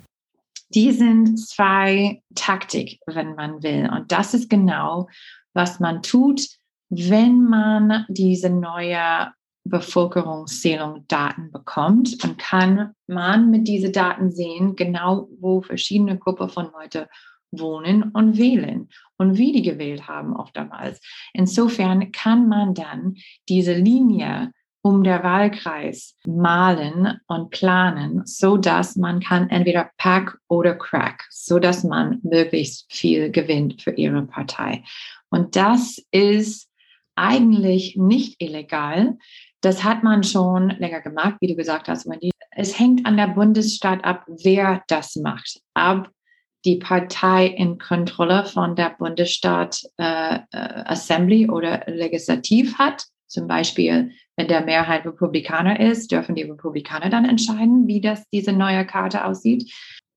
Die 0.75 0.91
sind 0.91 1.39
zwei 1.39 2.21
Taktik, 2.35 2.99
wenn 3.05 3.35
man 3.35 3.63
will. 3.63 3.89
Und 3.89 4.11
das 4.11 4.33
ist 4.33 4.49
genau, 4.49 5.07
was 5.53 5.79
man 5.79 6.01
tut, 6.01 6.41
wenn 6.89 7.45
man 7.45 8.05
diese 8.09 8.49
neue 8.49 9.31
Bevölkerungszählung 9.63 11.05
Daten 11.07 11.51
bekommt 11.51 12.21
und 12.23 12.37
kann 12.37 12.93
man 13.07 13.49
mit 13.49 13.67
diesen 13.67 13.93
Daten 13.93 14.31
sehen, 14.31 14.75
genau 14.75 15.29
wo 15.39 15.61
verschiedene 15.61 16.17
Gruppen 16.17 16.49
von 16.49 16.69
Leuten 16.71 17.05
wohnen 17.59 18.03
und 18.11 18.37
wählen 18.37 18.89
und 19.17 19.37
wie 19.37 19.51
die 19.51 19.61
gewählt 19.61 20.07
haben 20.07 20.35
oftmals. 20.35 20.99
Insofern 21.33 22.11
kann 22.11 22.47
man 22.47 22.73
dann 22.73 23.15
diese 23.47 23.73
Linie 23.73 24.51
um 24.81 25.03
der 25.03 25.21
Wahlkreis 25.23 26.15
malen 26.25 27.19
und 27.27 27.49
planen, 27.49 28.21
so 28.25 28.55
dass 28.55 28.95
man 28.95 29.19
kann 29.19 29.49
entweder 29.49 29.91
pack 29.97 30.37
oder 30.47 30.75
crack, 30.75 31.25
so 31.29 31.59
dass 31.59 31.83
man 31.83 32.19
möglichst 32.23 32.85
viel 32.91 33.31
gewinnt 33.31 33.81
für 33.81 33.91
ihre 33.91 34.23
Partei. 34.23 34.83
Und 35.29 35.55
das 35.57 36.01
ist 36.11 36.69
eigentlich 37.15 37.97
nicht 37.97 38.41
illegal. 38.41 39.17
Das 39.61 39.83
hat 39.83 40.03
man 40.03 40.23
schon 40.23 40.69
länger 40.69 41.01
gemacht, 41.01 41.35
wie 41.41 41.47
du 41.47 41.55
gesagt 41.55 41.89
hast, 41.89 42.07
Wendy. 42.07 42.31
Es 42.51 42.79
hängt 42.79 43.05
an 43.05 43.17
der 43.17 43.27
Bundesstaat 43.27 44.05
ab, 44.05 44.23
wer 44.27 44.83
das 44.87 45.15
macht. 45.17 45.59
Ab 45.73 46.09
die 46.65 46.77
Partei 46.77 47.47
in 47.47 47.77
Kontrolle 47.77 48.45
von 48.45 48.75
der 48.75 48.95
Bundesstaat 48.97 49.81
äh, 49.97 50.35
äh, 50.35 50.39
Assembly 50.51 51.49
oder 51.49 51.83
Legislativ 51.87 52.77
hat. 52.77 53.05
Zum 53.27 53.47
Beispiel, 53.47 54.11
wenn 54.35 54.47
der 54.47 54.61
Mehrheit 54.61 55.05
Republikaner 55.05 55.79
ist, 55.79 56.11
dürfen 56.11 56.35
die 56.35 56.43
Republikaner 56.43 57.09
dann 57.09 57.25
entscheiden, 57.25 57.87
wie 57.87 58.01
das 58.01 58.23
diese 58.31 58.53
neue 58.53 58.85
Karte 58.85 59.25
aussieht. 59.25 59.71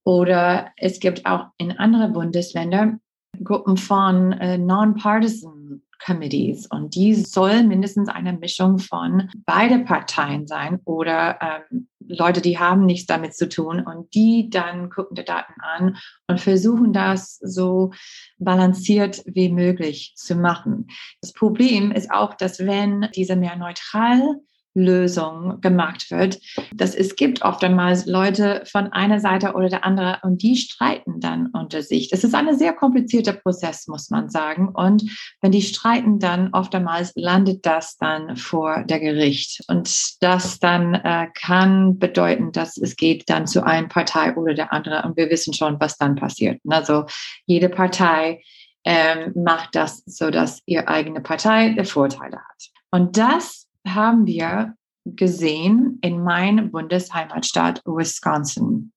Oder 0.04 0.70
es 0.76 1.00
gibt 1.00 1.26
auch 1.26 1.46
in 1.58 1.72
anderen 1.72 2.12
Bundesländern 2.12 3.00
Gruppen 3.42 3.76
von 3.76 4.32
äh, 4.32 4.58
Non-Partisan 4.58 5.82
Committees 6.04 6.66
und 6.66 6.94
die 6.94 7.14
soll 7.14 7.62
mindestens 7.62 8.08
eine 8.08 8.32
Mischung 8.32 8.78
von 8.78 9.30
beide 9.44 9.80
Parteien 9.80 10.46
sein 10.46 10.80
oder 10.84 11.38
ähm, 11.70 11.88
Leute, 12.10 12.40
die 12.40 12.58
haben 12.58 12.86
nichts 12.86 13.06
damit 13.06 13.34
zu 13.34 13.48
tun 13.48 13.80
und 13.80 14.12
die 14.14 14.50
dann 14.50 14.90
gucken 14.90 15.14
die 15.14 15.24
Daten 15.24 15.60
an 15.60 15.96
und 16.26 16.40
versuchen 16.40 16.92
das 16.92 17.36
so 17.36 17.92
balanciert 18.38 19.22
wie 19.26 19.48
möglich 19.48 20.14
zu 20.16 20.34
machen. 20.34 20.88
Das 21.20 21.32
Problem 21.32 21.92
ist 21.92 22.10
auch, 22.10 22.34
dass 22.34 22.58
wenn 22.58 23.08
diese 23.14 23.36
mehr 23.36 23.56
neutral 23.56 24.40
Lösung 24.74 25.60
gemacht 25.60 26.10
wird. 26.10 26.40
Dass 26.74 26.94
es 26.94 27.16
gibt 27.16 27.42
oftmals 27.42 28.06
Leute 28.06 28.62
von 28.70 28.92
einer 28.92 29.20
Seite 29.20 29.54
oder 29.54 29.68
der 29.68 29.84
anderen 29.84 30.16
und 30.22 30.42
die 30.42 30.56
streiten 30.56 31.20
dann 31.20 31.48
unter 31.52 31.82
sich. 31.82 32.10
Das 32.10 32.24
ist 32.24 32.34
ein 32.34 32.56
sehr 32.56 32.72
komplizierter 32.72 33.32
Prozess, 33.32 33.86
muss 33.88 34.10
man 34.10 34.28
sagen. 34.30 34.68
Und 34.68 35.02
wenn 35.40 35.52
die 35.52 35.62
streiten, 35.62 36.18
dann 36.18 36.50
oftmals 36.52 37.12
landet 37.16 37.66
das 37.66 37.96
dann 37.96 38.36
vor 38.36 38.84
der 38.84 39.00
Gericht. 39.00 39.62
Und 39.68 40.22
das 40.22 40.58
dann 40.58 40.94
äh, 40.94 41.28
kann 41.34 41.98
bedeuten, 41.98 42.52
dass 42.52 42.76
es 42.76 42.96
geht 42.96 43.28
dann 43.28 43.46
zu 43.46 43.64
einer 43.64 43.88
Partei 43.88 44.36
oder 44.36 44.54
der 44.54 44.72
anderen. 44.72 45.04
Und 45.04 45.16
wir 45.16 45.30
wissen 45.30 45.54
schon, 45.54 45.80
was 45.80 45.96
dann 45.96 46.14
passiert. 46.14 46.60
Also 46.68 47.06
jede 47.46 47.68
Partei 47.68 48.42
ähm, 48.84 49.32
macht 49.34 49.74
das 49.74 50.02
so, 50.06 50.30
dass 50.30 50.62
ihre 50.66 50.88
eigene 50.88 51.20
Partei 51.20 51.70
der 51.70 51.84
Vorteile 51.84 52.36
hat. 52.36 52.70
Und 52.90 53.16
das 53.16 53.66
haben 53.86 54.26
wir 54.26 54.74
gesehen 55.04 55.98
in 56.02 56.22
meinem 56.22 56.70
Bundesheimatstaat 56.70 57.82
Wisconsin. 57.84 58.92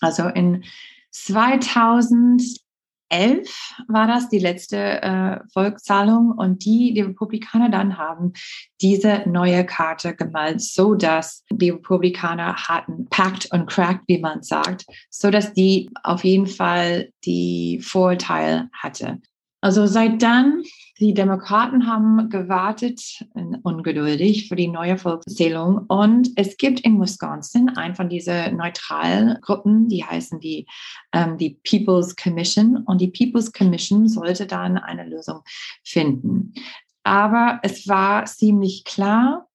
Also 0.00 0.24
in 0.28 0.64
2000 1.12 2.42
war 3.08 4.08
das 4.08 4.28
die 4.28 4.38
letzte 4.38 5.00
äh, 5.00 5.38
Volkszahlung 5.52 6.32
und 6.32 6.64
die, 6.64 6.92
die 6.92 7.02
Republikaner 7.02 7.70
dann 7.70 7.98
haben 7.98 8.32
diese 8.80 9.22
neue 9.26 9.64
Karte 9.64 10.14
gemalt, 10.14 10.60
so 10.60 10.94
dass 10.94 11.44
die 11.50 11.70
Republikaner 11.70 12.56
hatten 12.56 13.06
packed 13.08 13.52
und 13.52 13.66
cracked, 13.66 14.02
wie 14.08 14.18
man 14.18 14.42
sagt, 14.42 14.86
so 15.08 15.30
dass 15.30 15.52
die 15.52 15.88
auf 16.02 16.24
jeden 16.24 16.48
Fall 16.48 17.10
die 17.24 17.80
Vorteil 17.80 18.68
hatte. 18.72 19.20
Also 19.60 19.86
seit 19.86 20.20
dann 20.20 20.62
die 20.98 21.12
Demokraten 21.12 21.86
haben 21.86 22.30
gewartet, 22.30 23.24
ungeduldig, 23.62 24.48
für 24.48 24.56
die 24.56 24.68
neue 24.68 24.96
Volkszählung. 24.96 25.84
Und 25.88 26.30
es 26.36 26.56
gibt 26.56 26.80
in 26.80 27.00
Wisconsin 27.00 27.68
ein 27.70 27.94
von 27.94 28.08
diesen 28.08 28.56
neutralen 28.56 29.38
Gruppen, 29.42 29.88
die 29.88 30.04
heißen 30.04 30.40
die, 30.40 30.66
ähm, 31.12 31.36
die 31.36 31.58
People's 31.68 32.16
Commission. 32.16 32.78
Und 32.78 33.00
die 33.00 33.08
People's 33.08 33.52
Commission 33.52 34.08
sollte 34.08 34.46
dann 34.46 34.78
eine 34.78 35.04
Lösung 35.04 35.40
finden. 35.84 36.54
Aber 37.04 37.60
es 37.62 37.86
war 37.86 38.24
ziemlich 38.24 38.84
klar, 38.84 39.45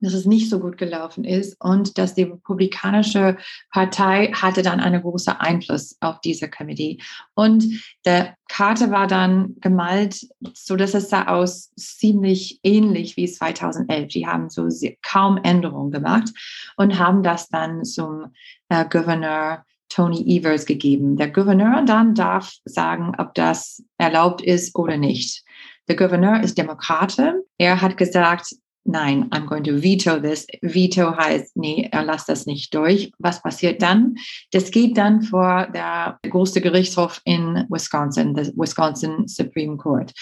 dass 0.00 0.14
es 0.14 0.26
nicht 0.26 0.48
so 0.50 0.60
gut 0.60 0.78
gelaufen 0.78 1.24
ist 1.24 1.56
und 1.60 1.98
dass 1.98 2.14
die 2.14 2.24
Republikanische 2.24 3.36
Partei 3.70 4.32
hatte 4.32 4.62
dann 4.62 4.80
einen 4.80 5.02
großen 5.02 5.34
Einfluss 5.34 5.96
auf 6.00 6.20
diese 6.20 6.48
Committee. 6.48 6.98
Und 7.34 7.64
der 8.04 8.34
Karte 8.48 8.90
war 8.90 9.06
dann 9.06 9.56
gemalt, 9.60 10.26
so 10.54 10.76
dass 10.76 10.94
es 10.94 11.10
sah 11.10 11.26
aus 11.26 11.72
ziemlich 11.74 12.60
ähnlich 12.62 13.16
wie 13.16 13.26
2011. 13.26 14.08
Die 14.08 14.26
haben 14.26 14.50
so 14.50 14.68
kaum 15.02 15.38
Änderungen 15.42 15.90
gemacht 15.90 16.30
und 16.76 16.98
haben 16.98 17.22
das 17.22 17.48
dann 17.48 17.84
zum 17.84 18.32
äh, 18.68 18.84
Gouverneur 18.88 19.64
Tony 19.88 20.20
Evers 20.26 20.66
gegeben. 20.66 21.16
Der 21.16 21.30
Gouverneur 21.30 21.82
dann 21.84 22.14
darf 22.14 22.52
sagen, 22.64 23.12
ob 23.18 23.34
das 23.34 23.82
erlaubt 23.96 24.42
ist 24.42 24.76
oder 24.76 24.96
nicht. 24.96 25.44
Der 25.88 25.96
Gouverneur 25.96 26.42
ist 26.42 26.58
Demokrate. 26.58 27.44
Er 27.56 27.80
hat 27.80 27.96
gesagt, 27.96 28.54
nein, 28.84 29.28
I'm 29.30 29.46
going 29.46 29.64
to 29.64 29.82
veto 29.82 30.18
this. 30.20 30.46
Veto 30.62 31.16
heißt, 31.16 31.56
nee, 31.56 31.88
er 31.90 32.04
lasst 32.04 32.28
das 32.28 32.46
nicht 32.46 32.74
durch. 32.74 33.12
Was 33.18 33.42
passiert 33.42 33.82
dann? 33.82 34.16
Das 34.52 34.70
geht 34.70 34.96
dann 34.96 35.22
vor 35.22 35.68
der 35.72 36.18
große 36.28 36.60
Gerichtshof 36.60 37.20
in 37.24 37.66
Wisconsin, 37.68 38.34
the 38.34 38.52
Wisconsin 38.56 39.28
Supreme 39.28 39.76
Court. 39.76 40.12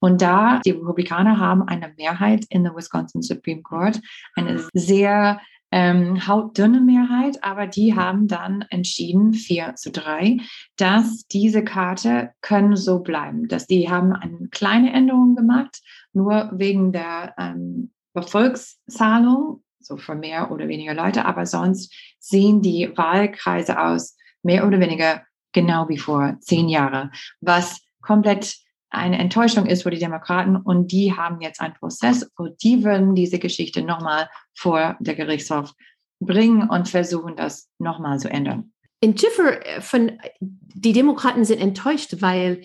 Und 0.00 0.22
da, 0.22 0.60
die 0.64 0.70
Republikaner 0.70 1.38
haben 1.38 1.62
eine 1.62 1.92
Mehrheit 1.96 2.44
in 2.48 2.64
der 2.64 2.74
Wisconsin 2.74 3.22
Supreme 3.22 3.62
Court, 3.62 4.00
eine 4.34 4.64
sehr 4.74 5.40
ähm, 5.72 6.26
hautdünne 6.26 6.80
Mehrheit, 6.80 7.42
aber 7.44 7.66
die 7.66 7.94
haben 7.94 8.26
dann 8.26 8.64
entschieden, 8.70 9.34
4 9.34 9.76
zu 9.76 9.92
3, 9.92 10.38
dass 10.76 11.26
diese 11.28 11.62
Karte 11.62 12.32
können 12.40 12.76
so 12.76 13.00
bleiben, 13.00 13.46
dass 13.46 13.66
die 13.66 13.88
haben 13.88 14.12
eine 14.12 14.48
kleine 14.50 14.92
Änderung 14.92 15.36
gemacht, 15.36 15.80
nur 16.12 16.50
wegen 16.52 16.92
der 16.92 17.34
ähm, 17.38 17.92
Volkszahlung, 18.14 19.62
so 19.78 19.96
für 19.96 20.14
mehr 20.14 20.50
oder 20.50 20.68
weniger 20.68 20.94
Leute, 20.94 21.24
aber 21.24 21.46
sonst 21.46 21.94
sehen 22.18 22.62
die 22.62 22.92
Wahlkreise 22.96 23.80
aus 23.80 24.16
mehr 24.42 24.66
oder 24.66 24.80
weniger 24.80 25.22
genau 25.52 25.88
wie 25.88 25.98
vor 25.98 26.36
zehn 26.40 26.68
Jahren, 26.68 27.12
was 27.40 27.80
komplett 28.00 28.56
eine 28.90 29.18
Enttäuschung 29.18 29.66
ist 29.66 29.84
für 29.84 29.90
die 29.90 29.98
Demokraten 29.98 30.56
und 30.56 30.90
die 30.90 31.16
haben 31.16 31.40
jetzt 31.40 31.60
einen 31.60 31.74
Prozess 31.74 32.28
und 32.36 32.62
die 32.62 32.84
würden 32.84 33.14
diese 33.14 33.38
Geschichte 33.38 33.82
nochmal 33.82 34.28
vor 34.54 34.96
der 34.98 35.14
Gerichtshof 35.14 35.72
bringen 36.20 36.68
und 36.68 36.88
versuchen, 36.88 37.36
das 37.36 37.70
nochmal 37.78 38.18
zu 38.18 38.28
ändern. 38.28 38.72
In 39.00 39.16
Schiffer, 39.16 39.64
äh, 39.64 39.80
von, 39.80 40.18
die 40.40 40.92
Demokraten 40.92 41.44
sind 41.44 41.60
enttäuscht, 41.60 42.16
weil 42.20 42.62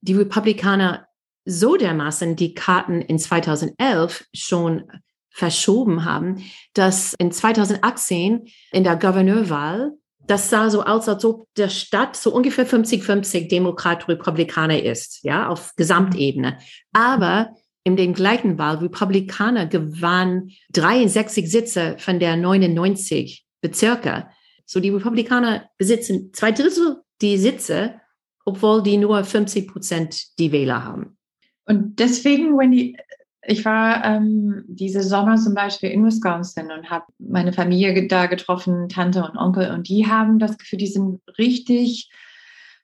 die 0.00 0.14
Republikaner 0.14 1.06
so 1.44 1.76
dermaßen 1.76 2.36
die 2.36 2.54
Karten 2.54 3.00
in 3.00 3.18
2011 3.18 4.24
schon 4.34 4.84
verschoben 5.30 6.04
haben, 6.04 6.44
dass 6.74 7.14
in 7.14 7.32
2018 7.32 8.48
in 8.70 8.84
der 8.84 8.96
Gouverneurwahl, 8.96 9.92
das 10.26 10.50
sah 10.50 10.70
so 10.70 10.84
aus, 10.84 11.08
als 11.08 11.24
ob 11.24 11.46
der 11.56 11.68
Stadt 11.68 12.16
so 12.16 12.32
ungefähr 12.32 12.66
50-50 12.66 13.48
Demokrat-Republikaner 13.48 14.82
ist, 14.82 15.24
ja, 15.24 15.48
auf 15.48 15.72
Gesamtebene. 15.76 16.58
Aber 16.92 17.50
in 17.84 17.96
den 17.96 18.14
gleichen 18.14 18.58
Wahl, 18.58 18.76
Republikaner 18.76 19.66
gewannen 19.66 20.52
63 20.72 21.50
Sitze 21.50 21.96
von 21.98 22.20
der 22.20 22.36
99 22.36 23.44
Bezirke. 23.60 24.28
So 24.64 24.78
die 24.78 24.90
Republikaner 24.90 25.68
besitzen 25.78 26.32
zwei 26.32 26.52
Drittel 26.52 27.02
die 27.20 27.38
Sitze, 27.38 28.00
obwohl 28.44 28.82
die 28.82 28.98
nur 28.98 29.24
50 29.24 29.68
Prozent 29.68 30.38
die 30.38 30.52
Wähler 30.52 30.84
haben. 30.84 31.16
Und 31.64 31.98
deswegen, 31.98 32.58
wenn 32.58 32.72
die, 32.72 32.96
ich 33.44 33.64
war 33.64 34.04
ähm, 34.04 34.64
diese 34.66 35.02
Sommer 35.02 35.36
zum 35.36 35.54
Beispiel 35.54 35.90
in 35.90 36.04
Wisconsin 36.04 36.70
und 36.70 36.90
habe 36.90 37.06
meine 37.18 37.52
Familie 37.52 38.06
da 38.06 38.26
getroffen, 38.26 38.88
Tante 38.88 39.24
und 39.24 39.36
Onkel, 39.36 39.70
und 39.70 39.88
die 39.88 40.06
haben 40.06 40.38
das 40.38 40.58
Gefühl, 40.58 40.78
die 40.78 40.86
sind 40.86 41.20
richtig 41.38 42.10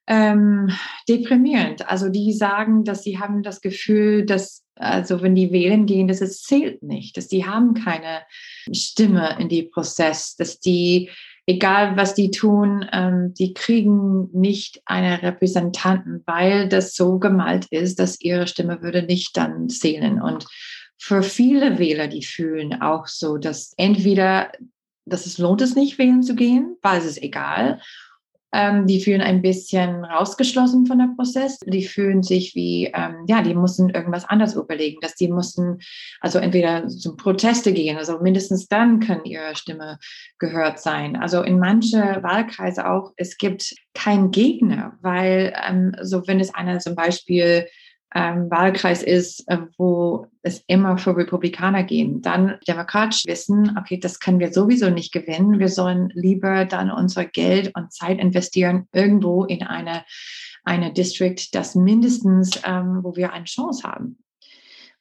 ähm, 0.07 0.71
deprimierend. 1.09 1.89
Also 1.89 2.09
die 2.09 2.33
sagen, 2.33 2.85
dass 2.85 3.03
sie 3.03 3.19
haben 3.19 3.43
das 3.43 3.61
Gefühl, 3.61 4.25
dass 4.25 4.65
also 4.79 5.23
wenn 5.23 5.35
die 5.35 5.53
wählen 5.53 5.87
gehen, 5.87 6.09
dass 6.09 6.21
es 6.21 6.43
zählt 6.43 6.83
nicht, 6.83 7.17
dass 7.17 7.29
die 7.29 7.45
haben 7.45 7.75
keine 7.75 8.23
Stimme 8.73 9.37
in 9.41 9.49
die 9.49 9.65
Prozess, 9.65 10.37
dass 10.37 10.61
die 10.61 11.11
egal 11.49 11.97
was 11.97 12.15
die 12.15 12.31
tun, 12.31 12.87
ähm, 12.93 13.33
die 13.33 13.55
kriegen 13.55 14.29
nicht 14.33 14.83
eine 14.85 15.23
Repräsentanten, 15.23 16.23
weil 16.27 16.69
das 16.69 16.95
so 16.95 17.19
gemalt 17.19 17.67
ist, 17.71 17.99
dass 17.99 18.21
ihre 18.21 18.47
Stimme 18.47 18.83
würde 18.83 19.03
nicht 19.03 19.35
dann 19.37 19.71
zählen. 19.71 20.21
Und 20.21 20.47
für 20.99 21.23
viele 21.23 21.79
Wähler, 21.79 22.07
die 22.07 22.23
fühlen 22.23 22.83
auch 22.83 23.07
so, 23.07 23.39
dass 23.39 23.73
entweder, 23.79 24.53
dass 25.07 25.25
es 25.25 25.39
lohnt 25.39 25.63
es 25.63 25.75
nicht, 25.75 25.99
wählen 25.99 26.23
zu 26.23 26.35
gehen, 26.35 26.77
weil 26.83 26.99
es 26.99 27.07
ist 27.07 27.23
egal, 27.23 27.81
ähm, 28.53 28.87
die 28.87 29.01
fühlen 29.01 29.21
ein 29.21 29.43
bisschen 29.43 30.05
rausgeschlossen 30.05 30.87
von 30.87 30.99
der 30.99 31.11
Prozess. 31.17 31.59
Die 31.67 31.85
fühlen 31.85 32.23
sich 32.23 32.55
wie, 32.55 32.87
ähm, 32.95 33.25
ja, 33.27 33.43
die 33.43 33.55
müssen 33.55 33.91
irgendwas 33.91 34.25
anderes 34.25 34.55
überlegen, 34.55 34.99
dass 35.01 35.15
die 35.15 35.29
müssen 35.29 35.79
also 36.21 36.39
entweder 36.39 36.89
zum 36.89 37.17
Proteste 37.17 37.73
gehen, 37.73 37.99
also 37.99 38.21
mindestens 38.21 38.69
dann 38.69 39.01
können 39.01 39.25
ihre 39.25 39.55
Stimme 39.55 39.99
gehört 40.39 40.81
sein. 40.81 41.17
Also 41.17 41.43
in 41.43 41.59
manche 41.59 41.99
Wahlkreise 42.23 42.89
auch, 42.89 43.13
es 43.17 43.37
gibt 43.37 43.75
keinen 43.95 44.31
Gegner, 44.31 44.97
weil 45.03 45.53
ähm, 45.69 45.95
so 46.01 46.27
wenn 46.27 46.41
es 46.41 46.55
einer 46.55 46.79
zum 46.79 46.95
Beispiel 46.95 47.67
ähm, 48.15 48.51
Wahlkreis 48.51 49.03
ist, 49.03 49.47
äh, 49.49 49.59
wo 49.77 50.27
es 50.43 50.63
immer 50.67 50.97
für 50.97 51.17
Republikaner 51.17 51.83
gehen, 51.83 52.23
dann 52.23 52.59
demokratisch 52.67 53.25
wissen, 53.27 53.77
okay, 53.79 53.99
das 53.99 54.19
können 54.19 54.41
wir 54.41 54.53
sowieso 54.53 54.89
nicht 54.89 55.13
gewinnen. 55.13 55.59
Wir 55.59 55.69
sollen 55.69 56.11
lieber 56.15 56.65
dann 56.65 56.91
unser 56.91 57.27
Geld 57.27 57.73
und 57.77 57.93
Zeit 57.93 58.19
investieren 58.19 58.89
irgendwo 58.93 59.45
in 59.45 59.63
eine, 59.63 60.05
eine 60.65 60.93
District, 60.93 61.37
das 61.53 61.75
mindestens, 61.75 62.61
ähm, 62.65 63.01
wo 63.03 63.15
wir 63.15 63.33
eine 63.33 63.45
Chance 63.45 63.87
haben. 63.87 64.19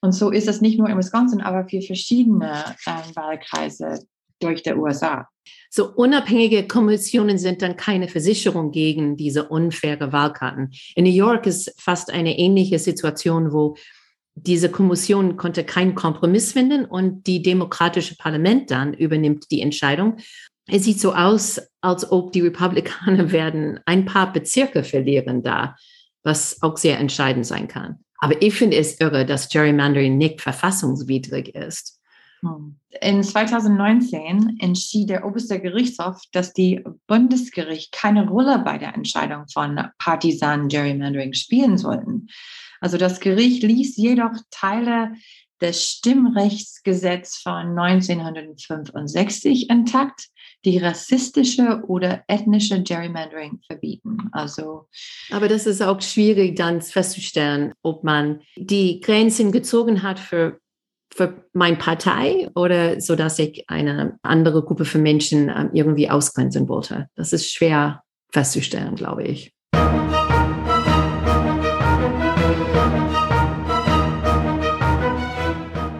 Und 0.02 0.12
so 0.12 0.30
ist 0.30 0.48
es 0.48 0.62
nicht 0.62 0.78
nur 0.78 0.89
in 0.89 0.98
Wisconsin, 0.98 1.41
aber 1.41 1.67
für 1.67 1.82
verschiedene 1.82 2.76
äh, 2.86 3.15
Wahlkreise 3.15 4.06
durch 4.39 4.63
der 4.63 4.78
USA. 4.78 5.28
So 5.69 5.93
unabhängige 5.93 6.67
Kommissionen 6.67 7.38
sind 7.38 7.62
dann 7.62 7.76
keine 7.76 8.08
Versicherung 8.08 8.71
gegen 8.71 9.17
diese 9.17 9.47
unfaire 9.47 10.12
Wahlkarten. 10.12 10.71
In 10.95 11.04
New 11.04 11.12
York 11.12 11.45
ist 11.45 11.73
fast 11.78 12.12
eine 12.12 12.38
ähnliche 12.38 12.80
Situation, 12.80 13.52
wo 13.52 13.76
diese 14.36 14.69
Kommission 14.69 15.36
konnte 15.36 15.63
keinen 15.63 15.95
Kompromiss 15.95 16.54
finden 16.54 16.86
und 16.86 17.26
die 17.26 17.41
demokratische 17.41 18.15
Parlament 18.15 18.69
dann 18.69 18.93
übernimmt 18.93 19.50
die 19.52 19.62
Entscheidung. 19.62 20.17
Es 20.67 20.84
sieht 20.84 21.00
so 21.00 21.13
aus, 21.13 21.62
als 21.82 22.12
ob 22.12 22.32
die 22.34 22.41
Republikaner 22.41 23.32
werden 23.32 23.80
ein 23.86 24.06
paar 24.06 24.32
Bezirke 24.32 24.84
verlieren 24.84 25.41
da, 25.41 25.76
was 26.23 26.62
auch 26.62 26.78
sehr 26.78 27.00
entscheidend 27.00 27.45
sein 27.45 27.67
kann. 27.67 28.00
Aber 28.19 28.41
ich 28.41 28.54
finde 28.54 28.78
es 28.78 29.00
irre, 29.00 29.26
dass 29.26 29.50
Gerrymandering 29.50 30.17
nicht 30.17 30.41
verfassungswidrig 30.41 31.56
ist. 31.56 31.97
In 33.02 33.23
2019 33.23 34.58
entschied 34.60 35.10
der 35.10 35.26
oberste 35.26 35.60
Gerichtshof, 35.60 36.21
dass 36.32 36.54
die 36.54 36.84
Bundesgericht 37.08 37.91
keine 37.91 38.28
Rolle 38.28 38.60
bei 38.60 38.78
der 38.78 38.93
Entscheidung 38.95 39.45
von 39.52 39.80
Partisan 39.97 40.67
Gerrymandering 40.67 41.34
spielen 41.34 41.78
sollten. 41.78 42.28
Also 42.80 42.97
das 42.97 43.19
Gericht 43.19 43.63
ließ 43.63 43.97
jedoch 43.97 44.34
Teile 44.52 45.13
des 45.62 45.84
Stimmrechtsgesetzes 45.84 47.38
von 47.41 47.78
1965 47.78 49.69
intakt, 49.69 50.28
die 50.65 50.78
rassistische 50.78 51.84
oder 51.88 52.23
ethnische 52.28 52.82
Gerrymandering 52.84 53.62
verbieten. 53.65 54.30
Also, 54.32 54.88
aber 55.32 55.47
das 55.47 55.65
ist 55.65 55.82
auch 55.82 56.02
schwierig 56.02 56.56
dann 56.56 56.82
festzustellen, 56.82 57.73
ob 57.82 58.04
man 58.04 58.41
die 58.56 59.00
Grenzen 59.02 59.52
gezogen 59.52 60.04
hat 60.04 60.19
für 60.19 60.60
für 61.13 61.46
meine 61.54 61.78
Partei 61.78 62.50
oder 62.56 63.00
so, 63.02 63.15
dass 63.15 63.39
ich 63.39 63.70
eine 63.70 64.20
andere 64.22 64.63
Gruppe 64.63 64.86
von 64.86 65.02
Menschen 65.02 65.50
ähm, 65.50 65.70
irgendwie 65.74 66.10
ausgrenzen 66.10 66.67
wollte. 66.70 67.10
Das 67.15 67.34
ist 67.34 67.52
schwer 67.52 68.04
festzustellen, 68.32 68.96
glaube 68.96 69.24
ich. 69.24 69.54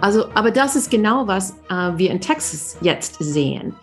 Also, 0.02 0.30
aber 0.36 0.52
das 0.52 0.76
ist 0.76 0.92
genau, 0.92 1.28
was 1.28 1.52
äh, 1.70 1.98
wir 1.98 2.12
in 2.12 2.22
Texas 2.22 2.78
jetzt 2.82 3.18
sehen. 3.20 3.76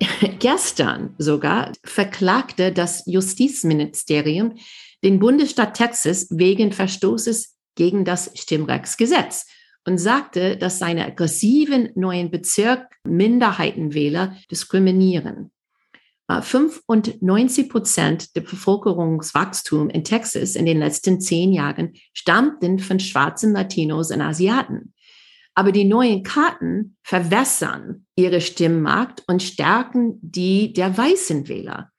Gestern 0.38 1.14
sogar 1.18 1.72
verklagte 1.84 2.72
das 2.72 3.04
Justizministerium 3.06 4.54
den 5.04 5.18
Bundesstaat 5.18 5.74
Texas 5.74 6.28
wegen 6.30 6.72
Verstoßes 6.72 7.56
gegen 7.74 8.04
das 8.04 8.30
Stimmrechtsgesetz 8.34 9.46
und 9.84 9.98
sagte, 9.98 10.56
dass 10.56 10.78
seine 10.78 11.06
aggressiven 11.06 11.90
neuen 11.94 12.30
Bezirk 12.30 12.86
Minderheitenwähler 13.04 14.36
diskriminieren. 14.50 15.50
95 16.28 17.64
äh, 17.66 17.68
Prozent 17.68 18.36
der 18.36 18.42
Bevölkerungswachstum 18.42 19.90
in 19.90 20.04
Texas 20.04 20.54
in 20.54 20.66
den 20.66 20.78
letzten 20.78 21.20
zehn 21.20 21.52
Jahren 21.52 21.92
stammten 22.14 22.78
von 22.78 23.00
schwarzen 23.00 23.52
Latinos 23.52 24.10
und 24.10 24.20
Asiaten. 24.22 24.94
Aber 25.54 25.72
die 25.72 25.84
neuen 25.84 26.22
Karten 26.22 26.96
verwässern 27.02 28.06
ihre 28.16 28.40
Stimmmarkt 28.40 29.24
und 29.26 29.42
stärken 29.42 30.18
die 30.22 30.72
der 30.72 30.96
weißen 30.96 31.48
Wähler. 31.48 31.90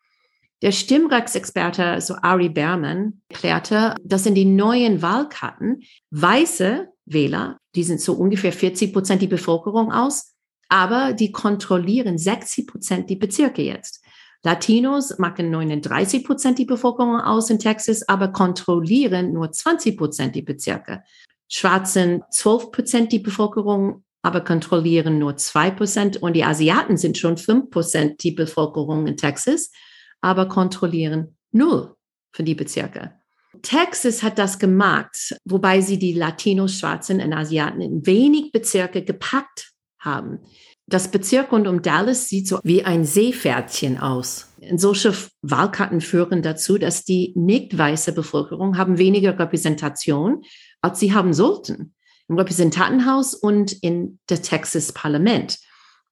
Der 0.63 0.71
Stimmrechtsexperte, 0.71 1.99
so 1.99 2.15
Ari 2.21 2.49
Berman, 2.49 3.21
erklärte, 3.27 3.95
dass 4.01 4.25
in 4.25 4.33
den 4.33 4.55
neuen 4.55 5.01
Wahlkarten 5.01 5.81
weiße 6.09 6.87
Wähler, 7.05 7.57
die 7.75 7.83
sind 7.83 8.01
so 8.01 8.13
ungefähr 8.13 8.53
40 8.53 8.93
Prozent 8.93 9.21
die 9.21 9.27
Bevölkerung 9.27 9.91
aus, 9.91 10.33
aber 10.69 11.13
die 11.13 11.31
kontrollieren 11.31 12.17
60 12.17 12.67
Prozent 12.67 13.09
die 13.09 13.15
Bezirke 13.15 13.61
jetzt. 13.61 14.03
Latinos 14.43 15.17
machen 15.19 15.51
39 15.51 16.25
Prozent 16.25 16.59
die 16.59 16.65
Bevölkerung 16.65 17.19
aus 17.19 17.49
in 17.49 17.59
Texas, 17.59 18.07
aber 18.07 18.29
kontrollieren 18.29 19.31
nur 19.31 19.51
20 19.51 19.97
Prozent 19.97 20.35
die 20.35 20.41
Bezirke. 20.41 21.03
Schwarzen 21.47 22.23
12 22.31 22.71
Prozent 22.71 23.11
die 23.11 23.19
Bevölkerung, 23.19 24.03
aber 24.21 24.41
kontrollieren 24.41 25.17
nur 25.17 25.37
2 25.37 25.71
Prozent. 25.71 26.17
Und 26.17 26.33
die 26.33 26.43
Asiaten 26.43 26.97
sind 26.97 27.17
schon 27.17 27.37
5 27.37 27.69
Prozent 27.69 28.23
die 28.23 28.31
Bevölkerung 28.31 29.07
in 29.07 29.15
Texas, 29.15 29.71
aber 30.19 30.47
kontrollieren 30.47 31.37
null 31.51 31.95
von 32.33 32.43
die 32.43 32.55
Bezirke. 32.55 33.13
Texas 33.61 34.23
hat 34.23 34.39
das 34.39 34.59
gemacht, 34.59 35.35
wobei 35.45 35.81
sie 35.81 35.99
die 35.99 36.13
Latinos, 36.13 36.79
Schwarzen 36.79 37.21
und 37.21 37.33
Asiaten 37.33 37.81
in 37.81 38.05
wenig 38.05 38.51
Bezirke 38.51 39.03
gepackt 39.03 39.71
haben. 39.99 40.39
Das 40.87 41.09
Bezirk 41.09 41.51
rund 41.51 41.67
um 41.67 41.81
Dallas 41.81 42.27
sieht 42.27 42.47
so 42.47 42.59
wie 42.63 42.83
ein 42.83 43.05
Seepferdchen 43.05 43.99
aus. 43.99 44.53
Solche 44.75 45.13
Wahlkarten 45.41 46.01
führen 46.01 46.41
dazu, 46.41 46.77
dass 46.77 47.05
die 47.05 47.33
nicht 47.35 47.77
weiße 47.77 48.13
Bevölkerung 48.13 48.77
haben 48.77 48.97
weniger 48.97 49.37
Repräsentation, 49.37 50.43
als 50.81 50.99
sie 50.99 51.13
haben 51.13 51.33
sollten 51.33 51.93
im 52.27 52.37
Repräsentantenhaus 52.37 53.33
und 53.33 53.71
in 53.81 54.19
der 54.29 54.41
Texas 54.41 54.91
Parlament. 54.91 55.59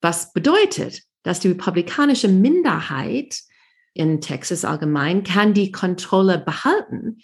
Was 0.02 0.34
bedeutet, 0.34 1.04
dass 1.24 1.40
die 1.40 1.50
republikanische 1.50 2.28
Minderheit 2.28 3.42
in 3.94 4.22
Texas 4.22 4.66
allgemein 4.66 5.24
kann 5.24 5.54
die 5.54 5.72
Kontrolle 5.72 6.38
behalten 6.38 7.18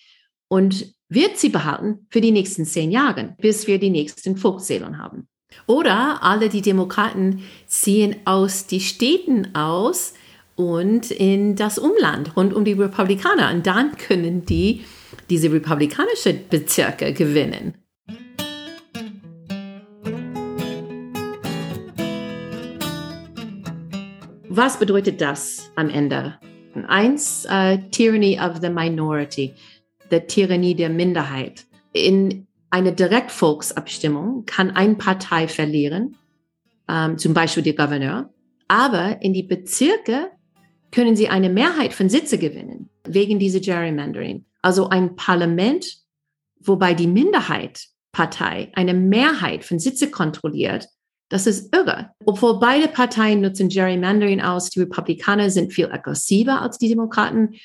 und 0.47 0.93
wird 1.09 1.37
sie 1.37 1.49
behalten 1.49 2.07
für 2.09 2.21
die 2.21 2.31
nächsten 2.31 2.65
zehn 2.65 2.91
Jahre, 2.91 3.35
bis 3.39 3.67
wir 3.67 3.79
die 3.79 3.89
nächsten 3.89 4.37
Volkszählungen 4.37 4.97
haben. 4.97 5.27
Oder 5.65 6.23
alle 6.23 6.49
die 6.49 6.61
Demokraten 6.61 7.43
ziehen 7.67 8.17
aus 8.25 8.67
die 8.67 8.81
Städten 8.81 9.55
aus 9.55 10.13
und 10.55 11.11
in 11.11 11.55
das 11.55 11.77
Umland 11.77 12.35
rund 12.35 12.53
um 12.53 12.65
die 12.65 12.73
Republikaner. 12.73 13.51
Und 13.51 13.65
dann 13.65 13.95
können 13.95 14.45
die 14.45 14.83
diese 15.29 15.51
republikanische 15.51 16.33
Bezirke 16.33 17.13
gewinnen. 17.13 17.75
Was 24.49 24.79
bedeutet 24.79 25.21
das 25.21 25.71
am 25.75 25.89
Ende? 25.89 26.39
Eins, 26.85 27.45
uh, 27.49 27.77
Tyranny 27.91 28.39
of 28.39 28.57
the 28.61 28.69
Minority, 28.69 29.53
der 30.11 30.27
Tyrannie 30.27 30.75
der 30.75 30.89
Minderheit. 30.89 31.65
In 31.93 32.47
eine 32.69 32.93
Direktvolksabstimmung 32.93 34.45
kann 34.45 34.71
eine 34.71 34.95
Partei 34.95 35.47
verlieren, 35.47 36.15
ähm, 36.87 37.17
zum 37.17 37.33
Beispiel 37.33 37.63
der 37.63 37.73
Gouverneur, 37.73 38.29
aber 38.67 39.21
in 39.21 39.33
die 39.33 39.43
Bezirke 39.43 40.31
können 40.91 41.15
sie 41.15 41.29
eine 41.29 41.49
Mehrheit 41.49 41.93
von 41.93 42.09
Sitze 42.09 42.37
gewinnen, 42.37 42.89
wegen 43.05 43.39
dieser 43.39 43.59
Gerrymandering. 43.59 44.45
Also 44.61 44.89
ein 44.89 45.15
Parlament, 45.15 45.85
wobei 46.59 46.93
die 46.93 47.07
Minderheitpartei 47.07 48.71
eine 48.73 48.93
Mehrheit 48.93 49.63
von 49.63 49.79
Sitze 49.79 50.09
kontrolliert, 50.11 50.87
das 51.29 51.47
ist 51.47 51.75
irre. 51.75 52.11
Obwohl 52.25 52.59
beide 52.59 52.87
Parteien 52.87 53.41
nutzen 53.41 53.69
Gerrymandering 53.69 54.41
aus, 54.41 54.69
die 54.69 54.79
Republikaner 54.79 55.49
sind 55.49 55.73
viel 55.73 55.91
aggressiver 55.91 56.61
als 56.61 56.77
die 56.77 56.89
Demokraten, 56.89 57.55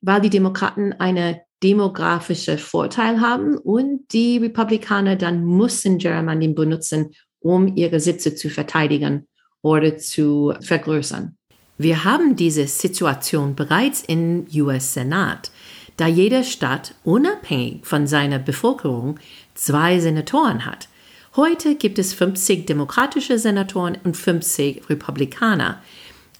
weil 0.00 0.20
die 0.20 0.30
Demokraten 0.30 0.92
eine 0.94 1.42
demografische 1.62 2.58
Vorteil 2.58 3.20
haben 3.20 3.56
und 3.56 4.12
die 4.12 4.38
Republikaner 4.38 5.16
dann 5.16 5.44
müssen 5.44 5.98
Gerrymandering 5.98 6.54
benutzen, 6.54 7.10
um 7.38 7.76
ihre 7.76 8.00
Sitze 8.00 8.34
zu 8.34 8.50
verteidigen 8.50 9.28
oder 9.62 9.96
zu 9.96 10.54
vergrößern. 10.60 11.36
Wir 11.78 12.04
haben 12.04 12.36
diese 12.36 12.66
Situation 12.66 13.54
bereits 13.54 14.02
im 14.02 14.46
US-Senat, 14.52 15.50
da 15.96 16.06
jede 16.06 16.44
Stadt 16.44 16.94
unabhängig 17.04 17.86
von 17.86 18.06
seiner 18.06 18.38
Bevölkerung 18.38 19.18
zwei 19.54 20.00
Senatoren 20.00 20.66
hat. 20.66 20.88
Heute 21.34 21.76
gibt 21.76 21.98
es 21.98 22.12
50 22.12 22.66
demokratische 22.66 23.38
Senatoren 23.38 23.96
und 24.04 24.18
50 24.18 24.90
Republikaner. 24.90 25.80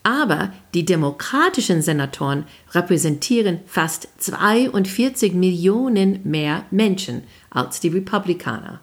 Aber 0.03 0.53
die 0.75 0.85
demokratischen 0.85 1.81
Senatoren 1.81 2.45
repräsentieren 2.73 3.61
fast 3.65 4.09
42 4.19 5.33
Millionen 5.33 6.21
mehr 6.25 6.67
Menschen 6.71 7.23
als 7.49 7.81
die 7.81 7.89
Republikaner. 7.89 8.81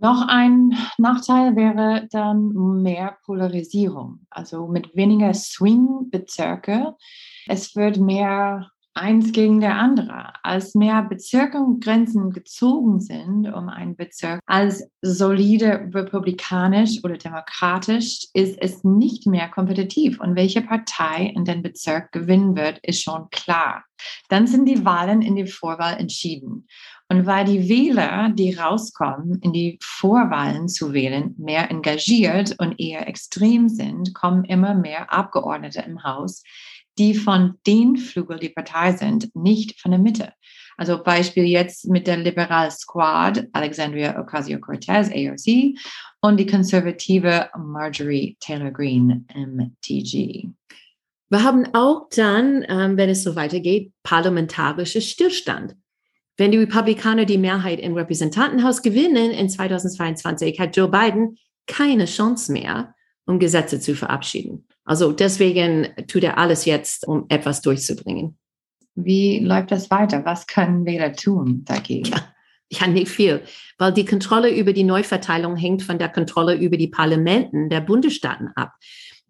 Noch 0.00 0.28
ein 0.28 0.76
Nachteil 0.98 1.56
wäre 1.56 2.06
dann 2.10 2.82
mehr 2.82 3.16
Polarisierung, 3.24 4.20
also 4.28 4.66
mit 4.66 4.94
weniger 4.94 5.32
Swing-Bezirke. 5.32 6.94
Es 7.46 7.74
wird 7.74 7.98
mehr 7.98 8.70
eins 8.94 9.32
gegen 9.32 9.60
der 9.60 9.76
andere. 9.76 10.32
Als 10.42 10.74
mehr 10.74 11.02
Bezirke 11.02 11.58
und 11.58 11.82
Grenzen 11.82 12.30
gezogen 12.30 13.00
sind, 13.00 13.46
um 13.46 13.68
einen 13.68 13.96
Bezirk 13.96 14.40
als 14.46 14.88
solide 15.02 15.88
republikanisch 15.92 17.02
oder 17.04 17.16
demokratisch, 17.16 18.26
ist 18.34 18.58
es 18.60 18.84
nicht 18.84 19.26
mehr 19.26 19.48
kompetitiv. 19.48 20.20
Und 20.20 20.36
welche 20.36 20.62
Partei 20.62 21.32
in 21.34 21.44
den 21.44 21.62
Bezirk 21.62 22.12
gewinnen 22.12 22.56
wird, 22.56 22.78
ist 22.82 23.02
schon 23.02 23.28
klar. 23.30 23.84
Dann 24.28 24.46
sind 24.46 24.66
die 24.66 24.84
Wahlen 24.84 25.22
in 25.22 25.36
die 25.36 25.46
Vorwahl 25.46 25.98
entschieden. 25.98 26.66
Und 27.08 27.26
weil 27.26 27.44
die 27.44 27.68
Wähler, 27.68 28.30
die 28.30 28.54
rauskommen, 28.54 29.40
in 29.42 29.52
die 29.52 29.78
Vorwahlen 29.82 30.68
zu 30.68 30.92
wählen, 30.92 31.34
mehr 31.38 31.68
engagiert 31.68 32.54
und 32.58 32.78
eher 32.78 33.08
extrem 33.08 33.68
sind, 33.68 34.14
kommen 34.14 34.44
immer 34.44 34.74
mehr 34.74 35.12
Abgeordnete 35.12 35.80
im 35.80 36.04
Haus, 36.04 36.44
die 37.00 37.14
von 37.14 37.54
den 37.66 37.96
Flügel 37.96 38.38
die 38.38 38.50
Partei 38.50 38.92
sind, 38.92 39.34
nicht 39.34 39.80
von 39.80 39.90
der 39.90 39.98
Mitte. 39.98 40.34
Also 40.76 41.02
Beispiel 41.02 41.44
jetzt 41.44 41.88
mit 41.88 42.06
der 42.06 42.18
Liberal 42.18 42.70
Squad, 42.70 43.48
Alexandria 43.52 44.20
Ocasio-Cortez, 44.20 45.10
AOC, 45.10 45.78
und 46.20 46.38
die 46.38 46.46
konservative 46.46 47.48
Marjorie 47.58 48.36
Taylor 48.38 48.70
Greene, 48.70 49.24
MTG. 49.34 50.50
Wir 51.30 51.42
haben 51.42 51.66
auch 51.74 52.08
dann, 52.14 52.66
ähm, 52.68 52.96
wenn 52.98 53.08
es 53.08 53.22
so 53.22 53.34
weitergeht, 53.34 53.92
parlamentarische 54.02 55.00
Stillstand. 55.00 55.74
Wenn 56.36 56.52
die 56.52 56.58
Republikaner 56.58 57.24
die 57.24 57.38
Mehrheit 57.38 57.80
im 57.80 57.94
Repräsentantenhaus 57.94 58.82
gewinnen 58.82 59.30
in 59.30 59.48
2022, 59.48 60.60
hat 60.60 60.76
Joe 60.76 60.88
Biden 60.88 61.38
keine 61.66 62.04
Chance 62.04 62.52
mehr, 62.52 62.94
um 63.24 63.38
Gesetze 63.38 63.80
zu 63.80 63.94
verabschieden. 63.94 64.66
Also 64.84 65.12
deswegen 65.12 65.88
tut 66.06 66.24
er 66.24 66.38
alles 66.38 66.64
jetzt, 66.64 67.06
um 67.06 67.26
etwas 67.28 67.60
durchzubringen. 67.62 68.38
Wie 68.94 69.38
läuft 69.38 69.70
das 69.70 69.90
weiter? 69.90 70.24
Was 70.24 70.46
können 70.46 70.84
Wähler 70.84 71.12
tun 71.12 71.64
dagegen? 71.64 72.10
Ja, 72.10 72.24
ja, 72.72 72.86
nicht 72.86 73.08
viel, 73.08 73.42
weil 73.78 73.92
die 73.92 74.04
Kontrolle 74.04 74.54
über 74.54 74.72
die 74.72 74.84
Neuverteilung 74.84 75.56
hängt 75.56 75.82
von 75.82 75.98
der 75.98 76.08
Kontrolle 76.08 76.54
über 76.54 76.76
die 76.76 76.88
Parlamenten 76.88 77.68
der 77.68 77.80
Bundesstaaten 77.80 78.48
ab 78.54 78.74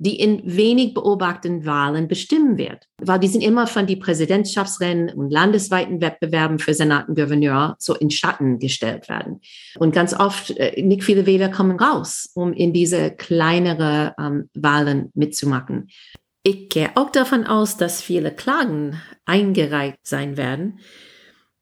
die 0.01 0.19
in 0.19 0.41
wenig 0.45 0.95
beobachteten 0.95 1.67
Wahlen 1.67 2.09
bestimmen 2.09 2.57
wird. 2.57 2.87
Weil 3.03 3.21
die 3.21 3.29
sind 3.29 3.43
immer 3.43 3.67
von 3.67 3.87
die 3.87 3.97
Präsidentschaftsrennen 3.97 5.11
und 5.11 5.31
landesweiten 5.31 6.01
Wettbewerben 6.01 6.59
für 6.59 6.73
Senat 6.73 7.09
und 7.09 7.17
Gouverneur 7.17 7.77
so 7.79 7.95
in 7.95 8.11
Schatten 8.11 8.59
gestellt 8.59 9.11
werden. 9.11 9.43
Und 9.79 9.95
ganz 9.95 10.15
oft, 10.15 10.53
äh, 10.53 10.81
nicht 10.81 11.05
viele 11.05 11.27
Wähler 11.27 11.51
kommen 11.51 11.79
raus, 11.79 12.31
um 12.35 12.55
in 12.55 12.73
diese 12.73 13.11
kleinere 13.11 14.15
ähm, 14.19 14.49
Wahlen 14.55 15.11
mitzumachen. 15.13 15.89
Ich 16.45 16.71
gehe 16.71 16.91
auch 16.95 17.11
davon 17.11 17.47
aus, 17.47 17.77
dass 17.77 18.01
viele 18.01 18.31
Klagen 18.31 18.99
eingereicht 19.27 19.99
sein 20.05 20.39
werden. 20.39 20.79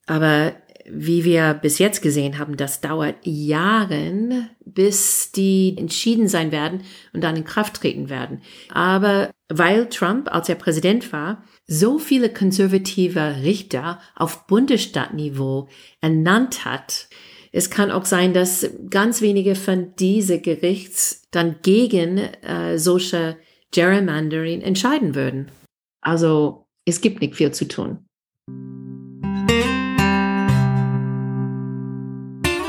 Aber 0.07 0.53
wie 0.91 1.25
wir 1.25 1.55
bis 1.55 1.79
jetzt 1.79 2.03
gesehen 2.03 2.39
haben, 2.39 2.57
das 2.57 2.81
dauert 2.81 3.17
Jahre, 3.23 4.49
bis 4.65 5.33
die 5.33 5.75
entschieden 5.77 6.29
sein 6.29 6.53
werden 6.53 6.83
und 7.13 7.23
dann 7.23 7.37
in 7.37 7.45
Kraft 7.45 7.75
treten 7.75 8.09
werden. 8.09 8.43
Aber 8.71 9.31
weil 9.49 9.89
Trump, 9.89 10.33
als 10.33 10.49
er 10.49 10.55
Präsident 10.55 11.13
war, 11.13 11.43
so 11.67 11.99
viele 11.99 12.33
konservative 12.33 13.43
Richter 13.43 14.01
auf 14.15 14.47
Bundesstaatniveau 14.47 15.69
ernannt 16.01 16.65
hat, 16.65 17.09
es 17.53 17.71
kann 17.71 17.91
auch 17.91 18.05
sein, 18.05 18.35
dass 18.35 18.71
ganz 18.91 19.23
wenige 19.23 19.55
von 19.55 19.95
diese 19.99 20.41
Gerichts 20.41 21.23
dann 21.31 21.57
gegen 21.63 22.19
äh, 22.19 22.79
solche 22.79 23.39
Gerrymandering 23.73 24.61
entscheiden 24.61 25.15
würden. 25.15 25.51
Also 26.01 26.67
es 26.85 27.01
gibt 27.01 27.21
nicht 27.21 27.37
viel 27.37 27.53
zu 27.53 27.67
tun. 27.67 28.07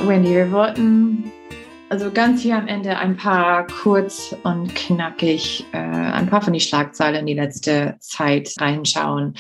Wendy, 0.08 0.32
wir 0.32 0.52
wollten 0.52 1.32
also 1.90 2.12
ganz 2.12 2.42
hier 2.42 2.58
am 2.58 2.68
Ende 2.68 2.98
ein 2.98 3.18
paar 3.18 3.68
kurz 3.68 4.36
und 4.44 4.74
knackig, 4.74 5.66
äh, 5.74 5.78
ein 5.78 6.28
paar 6.28 6.42
von 6.42 6.54
die 6.54 6.60
Schlagzeilen 6.60 7.22
in 7.22 7.26
die 7.26 7.34
letzte 7.34 7.96
Zeit 8.00 8.54
reinschauen. 8.60 9.36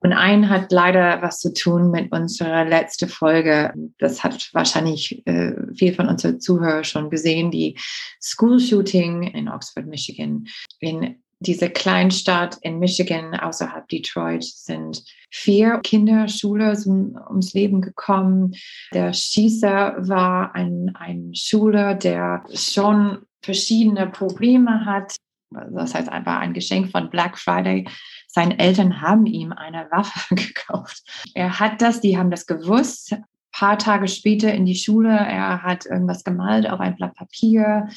Und 0.00 0.12
ein 0.12 0.48
hat 0.48 0.72
leider 0.72 1.20
was 1.20 1.40
zu 1.40 1.52
tun 1.52 1.90
mit 1.90 2.10
unserer 2.12 2.64
letzten 2.64 3.08
Folge. 3.08 3.74
Das 3.98 4.24
hat 4.24 4.48
wahrscheinlich 4.54 5.26
äh, 5.26 5.52
viel 5.74 5.94
von 5.94 6.08
unseren 6.08 6.40
Zuhörern 6.40 6.84
schon 6.84 7.10
gesehen. 7.10 7.50
Die 7.50 7.76
School 8.20 8.58
Shooting 8.58 9.24
in 9.24 9.48
Oxford, 9.48 9.86
Michigan. 9.86 10.46
In 10.80 11.22
dieser 11.40 11.68
Kleinstadt 11.68 12.58
in 12.62 12.78
Michigan 12.78 13.34
außerhalb 13.34 13.88
Detroit 13.88 14.44
sind 14.44 15.02
vier 15.30 15.78
Kinder 15.82 16.28
Schule 16.28 16.76
ums 16.86 17.52
Leben 17.54 17.80
gekommen. 17.80 18.54
Der 18.92 19.12
Schießer 19.12 19.96
war 19.98 20.54
ein, 20.54 20.92
ein 20.94 21.34
Schüler, 21.34 21.94
der 21.94 22.44
schon 22.54 23.18
verschiedene 23.42 24.06
Probleme 24.06 24.84
hat. 24.84 25.16
Das 25.50 25.94
heißt 25.94 26.08
einfach 26.08 26.38
ein 26.38 26.54
Geschenk 26.54 26.90
von 26.90 27.10
Black 27.10 27.38
Friday 27.38 27.86
seine 28.32 28.58
Eltern 28.60 29.00
haben 29.00 29.26
ihm 29.26 29.52
eine 29.52 29.90
Waffe 29.90 30.34
gekauft. 30.34 31.02
Er 31.34 31.58
hat 31.58 31.82
das, 31.82 32.00
die 32.00 32.16
haben 32.16 32.30
das 32.30 32.46
gewusst. 32.46 33.12
Ein 33.12 33.24
paar 33.52 33.78
Tage 33.78 34.06
später 34.06 34.54
in 34.54 34.64
die 34.64 34.76
Schule, 34.76 35.10
er 35.10 35.62
hat 35.62 35.84
irgendwas 35.86 36.22
gemalt 36.22 36.70
auf 36.70 36.78
ein 36.78 36.94
Blatt 36.94 37.14
Papier 37.16 37.88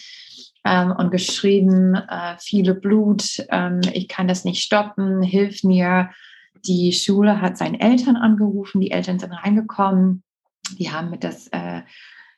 ähm, 0.66 0.92
und 0.92 1.12
geschrieben, 1.12 1.96
äh, 1.96 2.36
viele 2.40 2.74
Blut, 2.76 3.46
ähm, 3.50 3.82
ich 3.94 4.08
kann 4.08 4.28
das 4.28 4.46
nicht 4.46 4.64
stoppen, 4.64 5.22
hilf 5.22 5.64
mir. 5.64 6.10
Die 6.66 6.94
Schule 6.94 7.42
hat 7.42 7.58
seine 7.58 7.80
Eltern 7.82 8.16
angerufen, 8.16 8.80
die 8.80 8.92
Eltern 8.92 9.20
sind 9.20 9.34
reingekommen, 9.34 10.24
die 10.78 10.92
haben 10.92 11.10
mit 11.10 11.24
das 11.24 11.48
äh, 11.50 11.82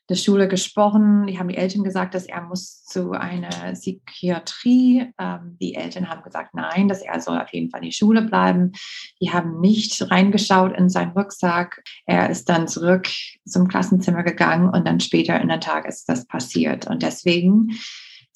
der 0.10 0.16
Schule 0.16 0.48
gesprochen. 0.48 1.26
Die 1.28 1.40
haben 1.40 1.48
die 1.48 1.58
Eltern 1.58 1.84
gesagt, 1.84 2.14
dass 2.14 2.26
er 2.26 2.42
muss 2.42 2.84
zu 2.84 3.12
einer 3.12 3.74
Psychiatrie. 3.74 5.12
Ähm, 5.20 5.58
die 5.60 5.76
Eltern 5.76 6.10
haben 6.10 6.24
gesagt, 6.24 6.54
nein, 6.54 6.88
dass 6.88 7.02
er 7.02 7.20
soll 7.20 7.40
auf 7.40 7.52
jeden 7.54 7.70
Fall 7.70 7.82
in 7.82 7.90
die 7.90 7.96
Schule 7.96 8.22
bleiben. 8.22 8.74
Die 9.22 9.32
haben 9.32 9.60
nicht 9.60 10.10
reingeschaut 10.12 10.78
in 10.78 10.90
seinen 10.90 11.12
Rucksack. 11.12 11.84
Er 12.06 12.30
ist 12.30 12.50
dann 12.50 12.68
zurück 12.68 13.08
zum 13.46 13.68
Klassenzimmer 13.68 14.24
gegangen 14.24 14.70
und 14.70 14.86
dann 14.88 15.00
später 15.00 15.40
in 15.42 15.48
der 15.48 15.60
Tag 15.60 15.88
ist 15.88 16.08
das 16.08 16.28
passiert. 16.28 16.88
Und 16.88 17.02
deswegen 17.02 17.72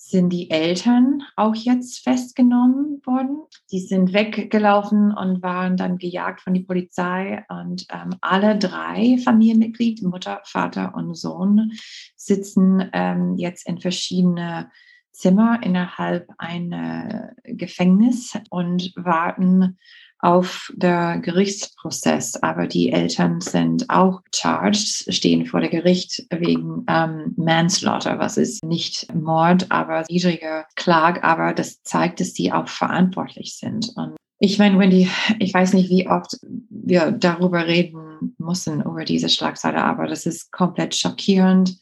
sind 0.09 0.29
die 0.29 0.49
Eltern 0.49 1.21
auch 1.35 1.53
jetzt 1.53 2.03
festgenommen 2.03 3.01
worden. 3.05 3.43
Die 3.71 3.79
sind 3.79 4.11
weggelaufen 4.11 5.13
und 5.15 5.43
waren 5.43 5.77
dann 5.77 5.97
gejagt 5.97 6.41
von 6.41 6.55
der 6.55 6.63
Polizei. 6.63 7.45
Und 7.47 7.85
ähm, 7.91 8.15
alle 8.21 8.57
drei 8.57 9.19
Familienmitglieder, 9.23 10.07
Mutter, 10.07 10.41
Vater 10.45 10.95
und 10.95 11.15
Sohn, 11.15 11.73
sitzen 12.15 12.89
ähm, 12.93 13.35
jetzt 13.37 13.67
in 13.67 13.79
verschiedene 13.79 14.71
Zimmer 15.11 15.59
innerhalb 15.61 16.27
eines 16.37 17.31
Gefängnis 17.43 18.33
und 18.49 18.91
warten 18.95 19.77
auf 20.19 20.71
der 20.75 21.19
Gerichtsprozess, 21.19 22.35
aber 22.43 22.67
die 22.67 22.91
Eltern 22.91 23.39
sind 23.39 23.89
auch 23.89 24.21
charged, 24.35 25.13
stehen 25.13 25.45
vor 25.45 25.61
der 25.61 25.69
Gericht 25.69 26.25
wegen 26.29 26.83
ähm, 26.89 27.33
Manslaughter, 27.37 28.19
was 28.19 28.37
ist 28.37 28.63
nicht 28.63 29.13
Mord, 29.13 29.67
aber 29.69 30.03
niedrige 30.09 30.65
Klage, 30.75 31.23
aber 31.23 31.53
das 31.53 31.81
zeigt, 31.83 32.19
dass 32.19 32.33
sie 32.33 32.51
auch 32.51 32.67
verantwortlich 32.67 33.55
sind. 33.55 33.93
Und 33.95 34.15
ich 34.39 34.59
meine, 34.59 34.77
Wendy, 34.77 35.09
ich 35.39 35.53
weiß 35.53 35.73
nicht, 35.73 35.89
wie 35.89 36.07
oft 36.07 36.37
wir 36.69 37.11
darüber 37.11 37.65
reden 37.65 38.35
müssen, 38.37 38.81
über 38.81 39.05
diese 39.05 39.29
Schlagzeile, 39.29 39.83
aber 39.83 40.07
das 40.07 40.25
ist 40.25 40.51
komplett 40.51 40.95
schockierend. 40.95 41.77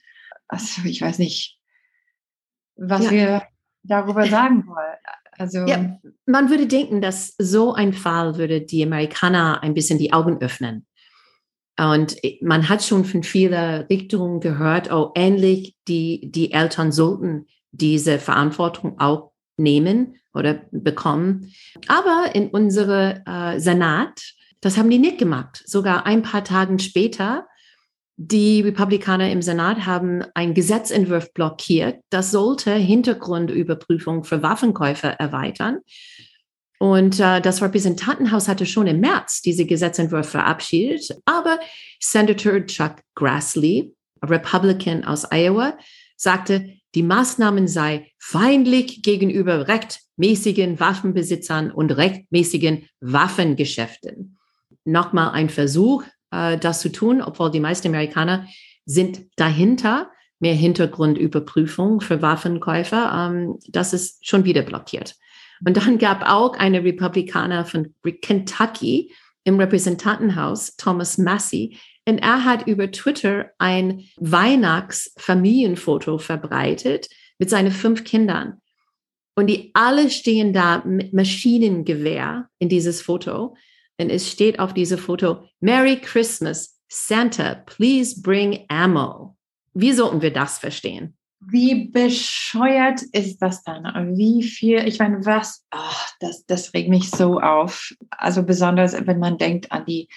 Also 0.47 0.82
ich 0.86 1.02
weiß 1.02 1.19
nicht, 1.19 1.60
was 2.76 3.06
ja. 3.06 3.12
wir 3.12 3.43
darüber 3.84 4.28
sagen 4.28 4.67
wollen. 4.67 4.97
Also 5.38 5.60
ja, 5.65 6.00
man 6.26 6.50
würde 6.50 6.67
denken, 6.67 7.02
dass 7.02 7.36
so 7.38 7.73
ein 7.73 7.93
Fall 7.93 8.38
würde 8.38 8.62
die 8.62 8.84
Amerikaner 8.84 9.62
ein 9.62 9.73
bisschen 9.73 10.00
die 10.00 10.13
Augen 10.13 10.39
öffnen. 10.41 10.86
Und 11.80 12.17
man 12.41 12.69
hat 12.69 12.84
schon 12.84 13.06
von 13.06 13.21
vielen 13.21 13.86
Richtungen 13.86 14.39
gehört, 14.39 14.91
oh, 14.91 15.12
ähnlich 15.15 15.76
die, 15.88 16.32
die 16.32 16.52
Eltern 16.52 16.91
sollten 16.91 17.45
diese 17.71 18.17
Verantwortung 18.17 19.00
auch 19.00 19.32
nehmen 19.58 20.15
oder 20.34 20.62
bekommen. 20.71 21.54
Aber 21.88 22.34
in 22.34 22.50
unserem 22.50 23.21
äh, 23.26 23.60
Senat, 23.60 24.21
das 24.62 24.78
haben 24.78 24.89
die 24.89 24.97
nicht 24.97 25.19
gemacht. 25.19 25.62
Sogar 25.65 26.08
ein 26.08 26.23
paar 26.23 26.43
Tage 26.43 26.80
später 26.80 27.47
die 28.20 28.62
Republikaner 28.62 29.32
im 29.32 29.44
Senat 29.44 29.86
haben 29.86 30.24
einen 30.34 30.56
Gesetzentwurf 30.56 31.32
blockiert. 31.34 32.02
Das 32.10 32.32
sollte 32.32 32.74
Hintergrundüberprüfung 32.74 34.24
für 34.24 34.42
Waffenkäufer 34.42 35.10
erweitern. 35.10 35.80
Und 36.80 37.20
äh, 37.20 37.42
das 37.42 37.62
Repräsentantenhaus 37.62 38.48
hatte 38.48 38.66
schon 38.66 38.88
im 38.88 39.00
März 39.00 39.42
diese 39.42 39.66
Gesetzentwurf 39.66 40.30
verabschiedet. 40.30 41.16
Aber 41.26 41.60
Senator 42.00 42.66
Chuck 42.66 42.96
Grassley, 43.14 43.94
Republican 44.24 45.04
aus 45.04 45.32
Iowa, 45.32 45.78
sagte, 46.16 46.74
die 46.96 47.04
Maßnahmen 47.04 47.68
sei 47.68 48.12
feindlich 48.18 49.04
gegenüber 49.04 49.68
rechtmäßigen 49.68 50.80
Waffenbesitzern 50.80 51.72
und 51.72 51.92
rechtmäßigen 51.92 52.90
Waffengeschäften. 53.00 54.38
Nochmal 54.86 55.32
ein 55.32 55.50
Versuch, 55.50 56.04
äh, 56.32 56.58
das 56.58 56.82
zu 56.82 56.92
tun, 56.92 57.22
obwohl 57.22 57.52
die 57.52 57.60
meisten 57.60 57.88
Amerikaner 57.88 58.48
sind 58.86 59.22
dahinter, 59.36 60.12
mehr 60.40 60.54
Hintergrundüberprüfung 60.54 62.02
für 62.02 62.22
Waffenkäufer. 62.22 63.32
Ähm, 63.32 63.58
das 63.68 63.94
ist 63.94 64.28
schon 64.28 64.46
wieder 64.46 64.62
blockiert. 64.62 65.16
Und 65.66 65.78
dann 65.78 65.98
gab 65.98 66.30
auch 66.30 66.54
eine 66.54 66.84
Republikaner 66.84 67.66
von 67.66 67.96
Kentucky 68.22 69.12
im 69.44 69.60
Repräsentantenhaus, 69.60 70.76
Thomas 70.76 71.18
Massey, 71.18 71.80
und 72.08 72.20
er 72.20 72.46
hat 72.46 72.68
über 72.68 72.90
Twitter 72.90 73.52
ein 73.58 74.06
Weihnachtsfamilienfoto 74.16 76.20
verbreitet 76.20 77.10
mit 77.38 77.50
seinen 77.50 77.72
fünf 77.72 78.06
Kindern. 78.06 78.62
Und 79.36 79.48
die 79.48 79.72
alle 79.74 80.10
stehen 80.10 80.54
da 80.54 80.82
mit 80.86 81.13
Maschinengewehr 81.13 82.48
in 82.60 82.70
dieses 82.70 83.02
Foto. 83.02 83.58
Und 84.00 84.10
es 84.10 84.30
steht 84.30 84.60
auf 84.60 84.74
diesem 84.74 84.98
Foto, 84.98 85.44
Merry 85.60 85.98
Christmas, 85.98 86.80
Santa, 86.88 87.56
please 87.66 88.22
bring 88.22 88.66
ammo. 88.70 89.36
Wie 89.74 89.92
sollten 89.92 90.22
wir 90.22 90.32
das 90.32 90.60
verstehen? 90.60 91.16
Wie 91.40 91.90
bescheuert 91.90 93.02
ist 93.12 93.40
das 93.40 93.64
dann? 93.64 93.84
Wie 94.18 94.44
viel, 94.44 94.88
ich 94.88 95.00
meine, 95.00 95.26
was, 95.26 95.64
oh, 95.74 96.06
das, 96.20 96.46
das 96.46 96.74
regt 96.74 96.90
mich 96.90 97.10
so 97.12 97.40
auf. 97.40 97.94
Also 98.10 98.44
besonders, 98.44 98.94
wenn 99.06 99.20
man 99.20 99.38
denkt 99.38 99.72
an 99.72 99.86
die 99.86 100.10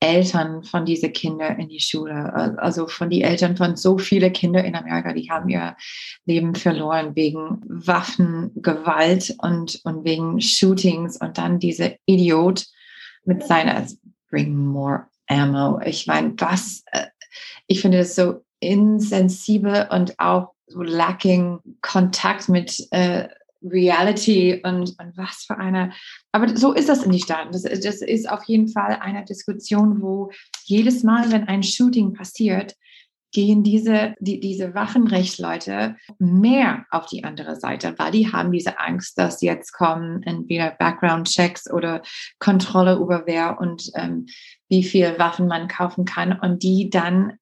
Eltern 0.00 0.62
von 0.62 0.84
diesen 0.84 1.12
Kindern 1.12 1.58
in 1.58 1.68
die 1.68 1.80
Schule, 1.80 2.32
also 2.58 2.86
von 2.86 3.10
den 3.10 3.22
Eltern 3.22 3.56
von 3.56 3.74
so 3.74 3.98
vielen 3.98 4.32
Kindern 4.32 4.64
in 4.64 4.76
Amerika, 4.76 5.12
die 5.12 5.28
haben 5.28 5.48
ihr 5.48 5.76
Leben 6.24 6.54
verloren 6.54 7.16
wegen 7.16 7.60
Waffengewalt 7.66 9.34
und, 9.38 9.80
und 9.82 10.04
wegen 10.04 10.40
Shootings 10.40 11.16
und 11.20 11.36
dann 11.38 11.58
diese 11.58 11.96
Idiot, 12.06 12.66
mit 13.28 13.46
seiner 13.46 13.86
Bring 14.30 14.56
More 14.56 15.06
Ammo. 15.28 15.80
Ich 15.84 16.06
meine, 16.06 16.32
was, 16.38 16.82
äh, 16.92 17.06
ich 17.66 17.82
finde 17.82 17.98
das 17.98 18.16
so 18.16 18.42
insensibel 18.58 19.86
und 19.90 20.18
auch 20.18 20.54
so 20.66 20.82
lacking 20.82 21.60
Kontakt 21.82 22.48
mit 22.48 22.88
äh, 22.90 23.28
Reality 23.62 24.60
und, 24.64 24.94
und 24.98 25.16
was 25.16 25.44
für 25.46 25.58
eine. 25.58 25.92
Aber 26.32 26.56
so 26.56 26.72
ist 26.72 26.88
das 26.88 27.02
in 27.02 27.12
die 27.12 27.20
Staaten. 27.20 27.52
Das, 27.52 27.62
das 27.62 28.02
ist 28.02 28.28
auf 28.28 28.44
jeden 28.44 28.68
Fall 28.68 28.98
eine 29.00 29.24
Diskussion, 29.24 30.00
wo 30.00 30.30
jedes 30.64 31.02
Mal, 31.02 31.30
wenn 31.30 31.48
ein 31.48 31.62
Shooting 31.62 32.14
passiert, 32.14 32.74
gehen 33.32 33.62
diese, 33.62 34.14
die, 34.20 34.40
diese 34.40 34.74
Waffenrechtsleute 34.74 35.96
mehr 36.18 36.86
auf 36.90 37.06
die 37.06 37.24
andere 37.24 37.56
Seite, 37.56 37.94
weil 37.98 38.12
die 38.12 38.32
haben 38.32 38.52
diese 38.52 38.78
Angst, 38.78 39.18
dass 39.18 39.42
jetzt 39.42 39.72
kommen 39.72 40.22
entweder 40.22 40.70
Background-Checks 40.70 41.70
oder 41.70 42.02
Kontrolle 42.38 42.96
über 42.96 43.24
wer 43.26 43.60
und 43.60 43.90
ähm, 43.94 44.26
wie 44.68 44.84
viel 44.84 45.18
Waffen 45.18 45.46
man 45.46 45.68
kaufen 45.68 46.04
kann 46.04 46.38
und 46.38 46.62
die 46.62 46.90
dann 46.90 47.34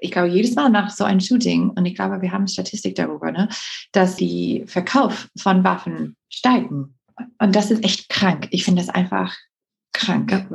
ich 0.00 0.12
glaube, 0.12 0.28
jedes 0.28 0.54
Mal 0.54 0.68
nach 0.68 0.90
so 0.90 1.04
einem 1.04 1.20
Shooting, 1.20 1.70
und 1.70 1.84
ich 1.84 1.94
glaube, 1.94 2.22
wir 2.22 2.32
haben 2.32 2.46
Statistik 2.46 2.94
darüber, 2.94 3.32
ne, 3.32 3.48
dass 3.92 4.16
die 4.16 4.64
Verkauf 4.66 5.28
von 5.36 5.64
Waffen 5.64 6.16
steigen. 6.28 6.94
Und 7.40 7.56
das 7.56 7.70
ist 7.70 7.82
echt 7.84 8.08
krank. 8.08 8.46
Ich 8.50 8.64
finde 8.64 8.82
das 8.82 8.94
einfach 8.94 9.36
krank. 9.92 10.46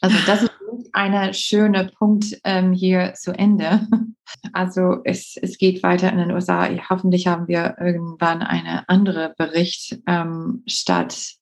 Also 0.00 0.16
das 0.26 0.44
ist 0.44 0.52
ein 0.92 1.34
schöner 1.34 1.84
Punkt 1.84 2.38
ähm, 2.44 2.72
hier 2.72 3.14
zu 3.14 3.32
Ende. 3.32 3.86
Also 4.52 4.98
es, 5.04 5.36
es 5.40 5.58
geht 5.58 5.82
weiter 5.82 6.10
in 6.10 6.18
den 6.18 6.30
USA. 6.30 6.68
Hoffentlich 6.90 7.26
haben 7.26 7.48
wir 7.48 7.76
irgendwann 7.80 8.42
einen 8.42 8.82
anderen 8.86 9.32
Bericht 9.36 9.98
ähm, 10.06 10.62
statt 10.66 11.38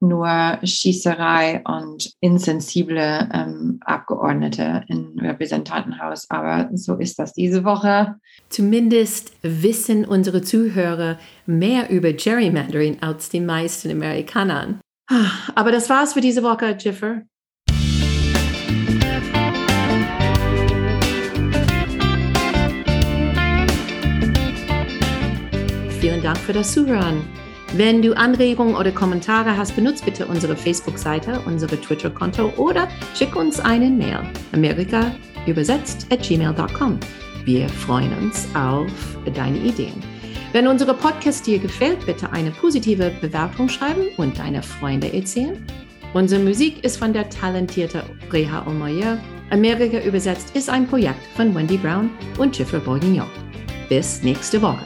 nur 0.00 0.58
Schießerei 0.62 1.62
und 1.64 2.12
insensible 2.20 3.28
ähm, 3.32 3.80
Abgeordnete 3.84 4.84
im 4.88 5.18
Repräsentantenhaus. 5.18 6.30
Aber 6.30 6.70
so 6.74 6.96
ist 6.96 7.18
das 7.18 7.32
diese 7.32 7.64
Woche. 7.64 8.16
Zumindest 8.48 9.32
wissen 9.42 10.04
unsere 10.04 10.42
Zuhörer 10.42 11.18
mehr 11.46 11.90
über 11.90 12.12
Gerrymandering 12.12 13.02
als 13.02 13.28
die 13.28 13.40
meisten 13.40 13.90
Amerikaner. 13.90 14.78
Ah, 15.10 15.30
aber 15.54 15.72
das 15.72 15.90
war's 15.90 16.12
für 16.12 16.20
diese 16.20 16.42
Woche, 16.42 16.76
Jiffer. 16.78 17.22
Dank 26.28 26.40
für 26.40 26.52
das 26.52 26.72
Zuhören. 26.72 27.22
Wenn 27.72 28.02
du 28.02 28.14
Anregungen 28.14 28.76
oder 28.76 28.92
Kommentare 28.92 29.56
hast, 29.56 29.74
benutze 29.74 30.04
bitte 30.04 30.26
unsere 30.26 30.54
Facebook-Seite, 30.54 31.40
unsere 31.46 31.80
Twitter-Konto 31.80 32.52
oder 32.58 32.86
schick 33.14 33.34
uns 33.34 33.58
eine 33.58 33.88
Mail. 33.88 34.18
Amerika 34.52 35.10
übersetzt 35.46 36.06
at 36.10 36.22
gmail.com. 36.22 37.00
Wir 37.46 37.66
freuen 37.70 38.12
uns 38.18 38.46
auf 38.54 38.92
deine 39.34 39.56
Ideen. 39.56 40.02
Wenn 40.52 40.68
unsere 40.68 40.92
Podcast 40.92 41.46
dir 41.46 41.58
gefällt, 41.58 42.04
bitte 42.04 42.30
eine 42.30 42.50
positive 42.50 43.10
Bewertung 43.22 43.70
schreiben 43.70 44.08
und 44.18 44.38
deine 44.38 44.62
Freunde 44.62 45.10
erzählen. 45.10 45.64
Unsere 46.12 46.42
Musik 46.42 46.84
ist 46.84 46.98
von 46.98 47.14
der 47.14 47.30
talentierten 47.30 48.02
Reha 48.30 48.66
Omoyer. 48.66 49.16
Amerika 49.48 49.98
übersetzt 50.00 50.54
ist 50.54 50.68
ein 50.68 50.86
Projekt 50.86 51.26
von 51.36 51.54
Wendy 51.54 51.78
Brown 51.78 52.10
und 52.36 52.58
Jeffrey 52.58 52.80
Bourguignon. 52.80 53.30
Bis 53.88 54.22
nächste 54.22 54.60
Woche. 54.60 54.84